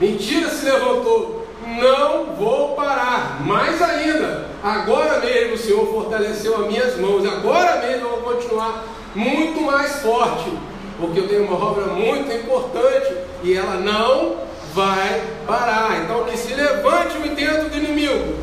Mentira 0.00 0.48
se 0.48 0.64
levantou. 0.64 1.46
Não 1.66 2.34
vou 2.36 2.74
parar. 2.74 3.42
Mais 3.44 3.80
ainda, 3.80 4.46
agora 4.62 5.20
mesmo 5.20 5.54
o 5.54 5.58
Senhor 5.58 5.86
fortaleceu 5.86 6.60
as 6.60 6.66
minhas 6.66 6.98
mãos, 6.98 7.24
agora 7.26 7.86
mesmo 7.86 8.06
eu 8.06 8.20
vou 8.20 8.34
continuar 8.34 8.84
muito 9.14 9.60
mais 9.62 10.02
forte, 10.02 10.52
porque 11.00 11.20
eu 11.20 11.28
tenho 11.28 11.44
uma 11.44 11.56
obra 11.56 11.86
muito 11.86 12.30
importante 12.32 13.14
e 13.42 13.54
ela 13.54 13.76
não 13.76 14.36
vai 14.74 15.22
parar. 15.46 16.02
Então 16.02 16.24
que 16.24 16.36
se 16.36 16.52
levante 16.52 17.16
o 17.16 17.26
intento 17.26 17.70
do 17.70 17.76
inimigo, 17.76 18.34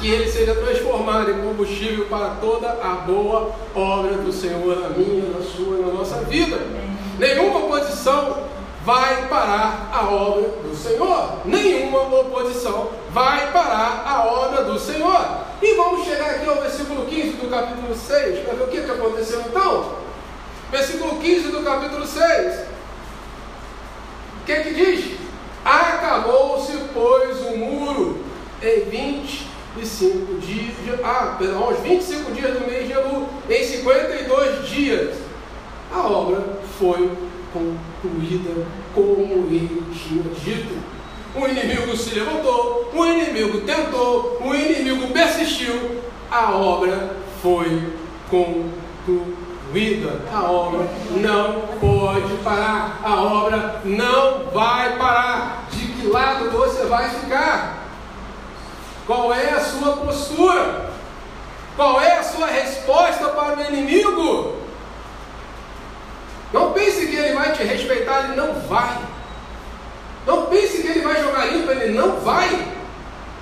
que 0.00 0.10
ele 0.10 0.30
seja 0.30 0.54
transformado 0.54 1.30
em 1.30 1.40
combustível 1.40 2.06
para 2.06 2.30
toda 2.40 2.68
a 2.68 3.04
boa 3.06 3.52
obra 3.74 4.14
do 4.18 4.32
Senhor 4.32 4.80
na 4.80 4.90
minha, 4.90 5.30
na 5.30 5.40
sua 5.40 5.78
e 5.78 5.80
na 5.80 5.92
nossa 5.92 6.16
vida. 6.22 6.58
Nenhuma 7.18 7.60
oposição 7.60 8.36
vai 8.86 9.26
parar 9.26 9.90
a 9.92 10.08
obra 10.08 10.48
do 10.62 10.76
Senhor. 10.76 11.44
Nenhuma 11.44 12.02
oposição 12.20 12.92
vai 13.10 13.50
parar 13.50 14.04
a 14.06 14.24
obra 14.24 14.62
do 14.62 14.78
Senhor. 14.78 15.44
E 15.60 15.74
vamos 15.74 16.06
chegar 16.06 16.30
aqui 16.30 16.48
ao 16.48 16.62
versículo 16.62 17.04
15 17.04 17.30
do 17.32 17.50
capítulo 17.50 17.96
6, 17.96 18.44
para 18.44 18.54
ver 18.54 18.62
o 18.62 18.68
que, 18.68 18.82
que 18.82 18.90
aconteceu 18.90 19.40
então. 19.40 19.96
Versículo 20.70 21.16
15 21.16 21.48
do 21.48 21.64
capítulo 21.64 22.06
6. 22.06 22.60
O 24.40 24.46
que, 24.46 24.54
que 24.54 24.74
diz? 24.74 25.18
Acabou-se, 25.64 26.72
pois, 26.94 27.40
o 27.40 27.56
muro 27.56 28.24
em 28.62 28.84
25 28.84 30.38
dias, 30.38 31.00
ah, 31.02 31.34
perdão, 31.36 31.64
aos 31.64 31.80
25 31.80 32.30
dias 32.30 32.52
do 32.56 32.64
mês 32.70 32.86
de 32.86 32.92
Elu, 32.92 33.28
em 33.50 33.64
52 33.64 34.68
dias, 34.68 35.16
a 35.92 36.06
obra 36.06 36.44
foi 36.78 37.10
concluída 38.02 38.66
dito. 40.44 40.74
O 41.34 41.46
inimigo 41.46 41.96
se 41.96 42.14
levantou, 42.14 42.90
o 42.94 43.04
inimigo 43.04 43.60
tentou, 43.60 44.38
o 44.42 44.54
inimigo 44.54 45.08
persistiu, 45.12 46.00
a 46.30 46.52
obra 46.52 47.16
foi 47.42 47.92
concluída. 48.30 50.20
A 50.32 50.50
obra 50.50 50.88
não 51.10 51.62
pode 51.78 52.34
parar. 52.42 53.00
A 53.04 53.20
obra 53.20 53.82
não 53.84 54.46
vai 54.52 54.96
parar. 54.96 55.66
De 55.70 55.86
que 55.86 56.06
lado 56.06 56.50
você 56.50 56.86
vai 56.86 57.10
ficar? 57.10 57.84
Qual 59.06 59.32
é 59.32 59.50
a 59.50 59.60
sua 59.60 59.98
postura? 59.98 60.90
Qual 61.76 62.00
é 62.00 62.18
a 62.18 62.22
sua 62.22 62.46
resposta 62.46 63.28
para 63.28 63.58
o 63.58 63.74
inimigo? 63.74 64.65
Não 66.52 66.72
pense 66.72 67.06
que 67.06 67.16
ele 67.16 67.34
vai 67.34 67.52
te 67.52 67.62
respeitar, 67.62 68.24
ele 68.24 68.36
não 68.36 68.54
vai. 68.60 68.98
Não 70.26 70.46
pense 70.46 70.82
que 70.82 70.88
ele 70.88 71.00
vai 71.00 71.22
jogar 71.22 71.46
limpo, 71.46 71.70
ele 71.70 71.94
não 71.94 72.20
vai. 72.20 72.68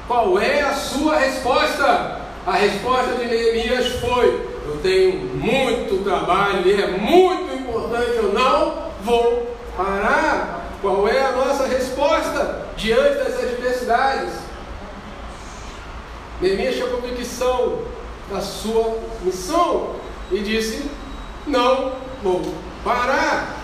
Qual 0.06 0.38
é 0.38 0.60
a 0.60 0.74
sua 0.74 1.16
resposta? 1.16 2.20
A 2.46 2.52
resposta 2.52 3.14
de 3.14 3.24
Neemias 3.24 3.86
foi: 4.00 4.48
eu 4.66 4.78
tenho 4.82 5.18
muito 5.36 6.04
trabalho 6.04 6.66
e 6.66 6.72
é 6.80 6.86
muito 6.88 7.54
importante, 7.54 8.16
eu 8.16 8.32
não 8.32 8.90
vou 9.02 9.56
parar. 9.76 10.62
Qual 10.80 11.08
é 11.08 11.22
a 11.22 11.32
nossa 11.32 11.66
resposta 11.66 12.66
diante 12.76 13.18
das 13.18 13.42
adversidades? 13.42 14.32
Neemias 16.40 16.74
tinha 16.74 16.88
convicção 16.88 17.82
da 18.30 18.40
sua 18.40 18.98
missão 19.22 19.94
e 20.30 20.40
disse: 20.40 20.90
Não 21.46 21.92
vou 22.22 22.42
parar. 22.84 23.56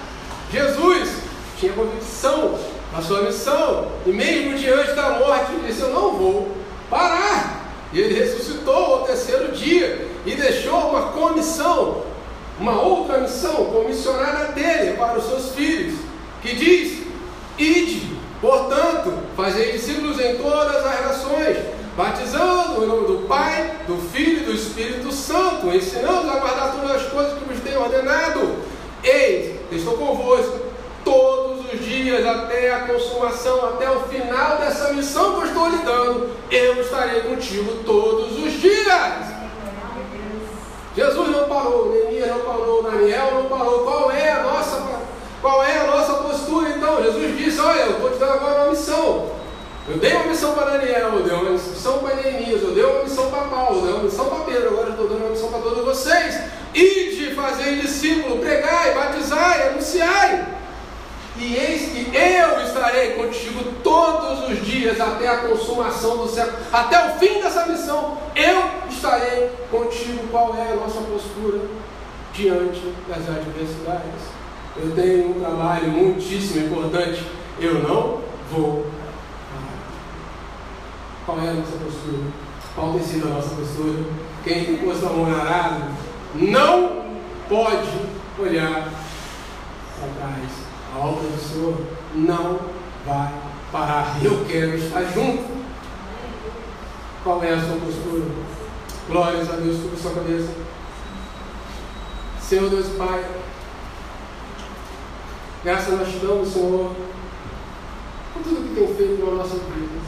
Jesus 0.51 1.11
tinha 1.59 1.73
convicção 1.75 2.59
da 2.93 3.03
sua 3.03 3.23
missão 3.23 3.93
e, 4.05 4.11
mesmo 4.11 4.59
diante 4.59 4.95
da 4.95 5.11
morte, 5.11 5.53
disse: 5.65 5.83
Eu 5.83 5.91
não 5.91 6.13
vou 6.17 6.57
parar. 6.89 7.61
E 7.93 8.01
ele 8.01 8.19
ressuscitou 8.19 8.75
ao 8.75 9.05
terceiro 9.05 9.53
dia 9.53 10.09
e 10.25 10.35
deixou 10.35 10.91
uma 10.91 11.09
comissão, 11.09 12.03
uma 12.59 12.81
outra 12.81 13.19
missão 13.19 13.67
comissionada 13.67 14.53
dele 14.53 14.97
para 14.97 15.19
os 15.19 15.25
seus 15.25 15.55
filhos, 15.55 15.99
que 16.43 16.55
diz: 16.55 17.03
Ide, 17.59 18.17
portanto, 18.41 19.13
fazei 19.37 19.73
discípulos 19.73 20.19
em 20.21 20.37
todas 20.37 20.85
as 20.85 21.01
nações, 21.05 21.59
batizando 21.97 22.85
em 22.85 22.87
nome 22.87 23.07
do 23.07 23.27
Pai, 23.27 23.77
do 23.87 23.97
Filho 24.13 24.43
e 24.43 24.45
do 24.45 24.53
Espírito 24.53 25.13
Santo, 25.13 25.69
ensinando 25.69 26.31
a 26.31 26.37
guardar 26.39 26.73
todas 26.73 27.03
as 27.03 27.09
coisas 27.11 27.39
que 27.39 27.45
vos 27.45 27.61
tenho 27.61 27.83
ordenado. 27.83 28.50
Estou 29.73 29.97
convosco 29.97 30.59
todos 31.05 31.73
os 31.73 31.81
dias 31.85 32.27
até 32.27 32.75
a 32.75 32.81
consumação, 32.81 33.69
até 33.69 33.91
o 33.91 34.01
final 34.01 34.59
dessa 34.59 34.93
missão 34.93 35.35
que 35.35 35.41
eu 35.41 35.47
estou 35.47 35.69
lhe 35.69 35.79
dando, 35.79 36.31
eu 36.51 36.81
estarei 36.81 37.23
contigo 37.23 37.85
todos 37.85 38.39
os 38.39 38.53
dias. 38.61 39.31
Jesus 40.97 41.31
não 41.31 41.49
parou, 41.49 41.93
Neemias 41.93 42.29
não 42.29 42.41
parou, 42.41 42.83
Daniel 42.83 43.31
não 43.35 43.45
parou. 43.45 43.85
Qual 43.85 44.11
é 44.11 44.33
a 44.33 44.43
nossa, 44.43 44.83
qual 45.41 45.63
é 45.63 45.79
a 45.79 45.87
nossa 45.87 46.15
postura 46.15 46.71
então? 46.71 47.03
Jesus 47.03 47.39
disse: 47.39 47.61
Olha, 47.61 47.81
eu 47.83 47.93
estou 47.93 48.11
te 48.11 48.19
dando 48.19 48.33
agora 48.33 48.63
uma 48.63 48.71
missão. 48.71 49.31
Eu 49.89 49.99
dei 49.99 50.13
uma 50.15 50.27
missão 50.27 50.53
para 50.53 50.79
Daniel, 50.79 51.11
eu 51.15 51.23
dei 51.23 51.33
uma 51.33 51.51
missão 51.51 51.99
para 51.99 52.17
Neemias, 52.17 52.63
eu 52.63 52.73
dei 52.73 52.85
uma 52.85 53.03
missão 53.03 53.31
para 53.31 53.45
Paulo, 53.45 53.79
eu 53.79 53.83
dei 53.83 53.95
uma 53.95 54.03
missão 54.03 54.25
para 54.27 54.45
Pedro, 54.45 54.69
agora 54.69 54.87
eu 54.87 54.91
estou 54.91 55.09
dando 55.09 55.21
uma 55.21 55.31
missão 55.31 55.49
para 55.49 55.61
todos 55.61 55.85
vocês. 55.85 56.41
Ide 56.75 57.35
fazer 57.35 57.81
discípulo, 57.81 58.39
pregai, 58.39 58.95
batizai, 58.95 59.69
anunciai. 59.69 60.47
E 61.37 61.55
eis 61.55 61.91
que 61.91 62.17
eu 62.17 62.61
estarei 62.63 63.13
contigo 63.13 63.73
todos 63.83 64.51
os 64.51 64.65
dias 64.67 65.01
até 65.01 65.27
a 65.29 65.39
consumação 65.39 66.19
do 66.19 66.29
século, 66.29 66.59
até 66.73 67.07
o 67.07 67.19
fim 67.19 67.41
dessa 67.41 67.67
missão. 67.67 68.19
Eu 68.37 68.63
estarei 68.91 69.51
contigo. 69.71 70.29
Qual 70.31 70.55
é 70.57 70.73
a 70.73 70.77
nossa 70.77 71.01
postura 71.01 71.61
diante 72.35 72.95
das 73.09 73.29
adversidades? 73.29 74.41
Eu 74.77 74.93
tenho 74.95 75.31
um 75.31 75.41
trabalho 75.41 75.89
muitíssimo 75.89 76.67
importante. 76.67 77.25
Eu 77.59 77.75
não 77.75 78.21
vou. 78.53 78.87
Qual 81.25 81.39
é 81.39 81.49
a 81.49 81.55
nossa 81.55 81.73
postura? 81.73 82.23
Qual 82.75 82.93
tem 82.93 83.03
sido 83.03 83.29
a 83.29 83.31
nossa 83.31 83.55
postura? 83.55 84.05
Quem 84.45 84.65
tem 84.65 84.77
posto 84.77 85.07
a 85.07 85.11
mão 85.11 85.27
na 85.27 85.39
arado 85.39 86.10
não 86.35 87.05
pode 87.49 87.89
olhar 88.39 88.91
para 89.99 90.09
trás 90.19 90.71
a 90.95 90.99
obra 90.99 91.29
do 91.29 91.41
Senhor 91.41 91.77
não 92.15 92.59
vai 93.07 93.33
parar. 93.71 94.19
Eu 94.23 94.45
quero 94.45 94.77
estar 94.77 95.03
junto. 95.05 95.61
Qual 97.23 97.43
é 97.45 97.55
a 97.55 97.61
sua 97.61 97.77
postura? 97.77 98.25
Glórias 99.09 99.51
a 99.51 99.57
Deus 99.57 99.81
sobre 99.81 99.97
sua 99.97 100.15
cabeça. 100.15 100.53
Senhor 102.41 102.69
Deus 102.69 102.89
Pai, 102.97 103.25
graças 105.63 105.97
nós 105.97 106.09
te 106.09 106.17
damos, 106.17 106.49
Senhor, 106.49 106.97
por 108.33 108.43
tudo 108.43 108.69
que 108.69 108.75
tem 108.75 108.95
feito 108.95 109.25
na 109.25 109.37
nossa 109.37 109.55
vida. 109.55 110.01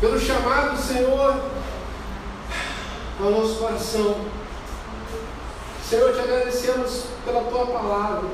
Pelo 0.00 0.20
chamado, 0.20 0.78
Senhor, 0.78 1.40
ao 3.20 3.30
nosso 3.30 3.56
coração. 3.56 4.35
Senhor, 5.88 6.12
te 6.12 6.20
agradecemos 6.20 7.04
pela 7.24 7.42
tua 7.42 7.66
palavra. 7.66 8.28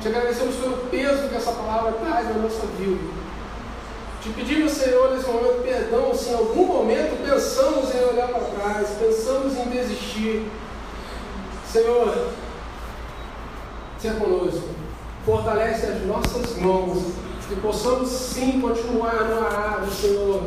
Te 0.00 0.08
agradecemos 0.08 0.54
pelo 0.56 0.76
peso 0.88 1.28
que 1.28 1.34
essa 1.34 1.50
palavra 1.50 1.92
traz 1.92 2.28
na 2.28 2.42
nossa 2.42 2.64
vida. 2.78 3.00
Te 4.22 4.30
pedimos, 4.30 4.72
Senhor, 4.72 5.10
nesse 5.10 5.28
momento, 5.28 5.62
perdão 5.62 6.14
se 6.14 6.30
em 6.30 6.34
algum 6.34 6.66
momento 6.66 7.28
pensamos 7.28 7.92
em 7.94 8.04
olhar 8.04 8.28
para 8.28 8.44
trás, 8.44 8.88
pensamos 9.00 9.54
em 9.54 9.68
desistir. 9.68 10.48
Senhor, 11.70 12.28
seja 13.98 14.14
conosco. 14.14 14.68
Fortalece 15.26 15.86
as 15.86 16.02
nossas 16.06 16.56
mãos, 16.58 17.02
que 17.48 17.56
possamos 17.56 18.08
sim 18.08 18.60
continuar 18.60 19.24
no 19.24 19.44
arado, 19.44 19.90
Senhor, 19.90 20.42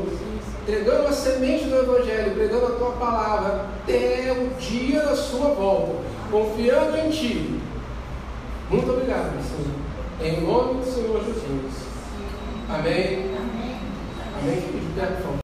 entregando 0.68 1.08
a 1.08 1.12
semente 1.14 1.66
do 1.66 1.78
Evangelho, 1.78 2.36
pregando 2.36 2.66
a 2.66 2.72
tua 2.72 2.92
palavra 2.92 3.66
até 3.84 4.34
o 4.34 4.60
dia 4.60 5.02
da 5.02 5.16
sua 5.16 5.50
volta, 5.50 6.04
confiando 6.30 6.98
em 6.98 7.10
Ti 7.10 7.62
muito 8.70 8.92
obrigado, 8.92 9.32
Senhor. 9.42 9.78
Em 10.22 10.42
nome 10.42 10.82
do 10.82 10.86
Senhor 10.86 11.24
Jesus. 11.24 11.88
Amém. 12.68 13.32
Amém. 13.34 13.80
Amém. 14.42 14.58
Amém. 14.98 15.28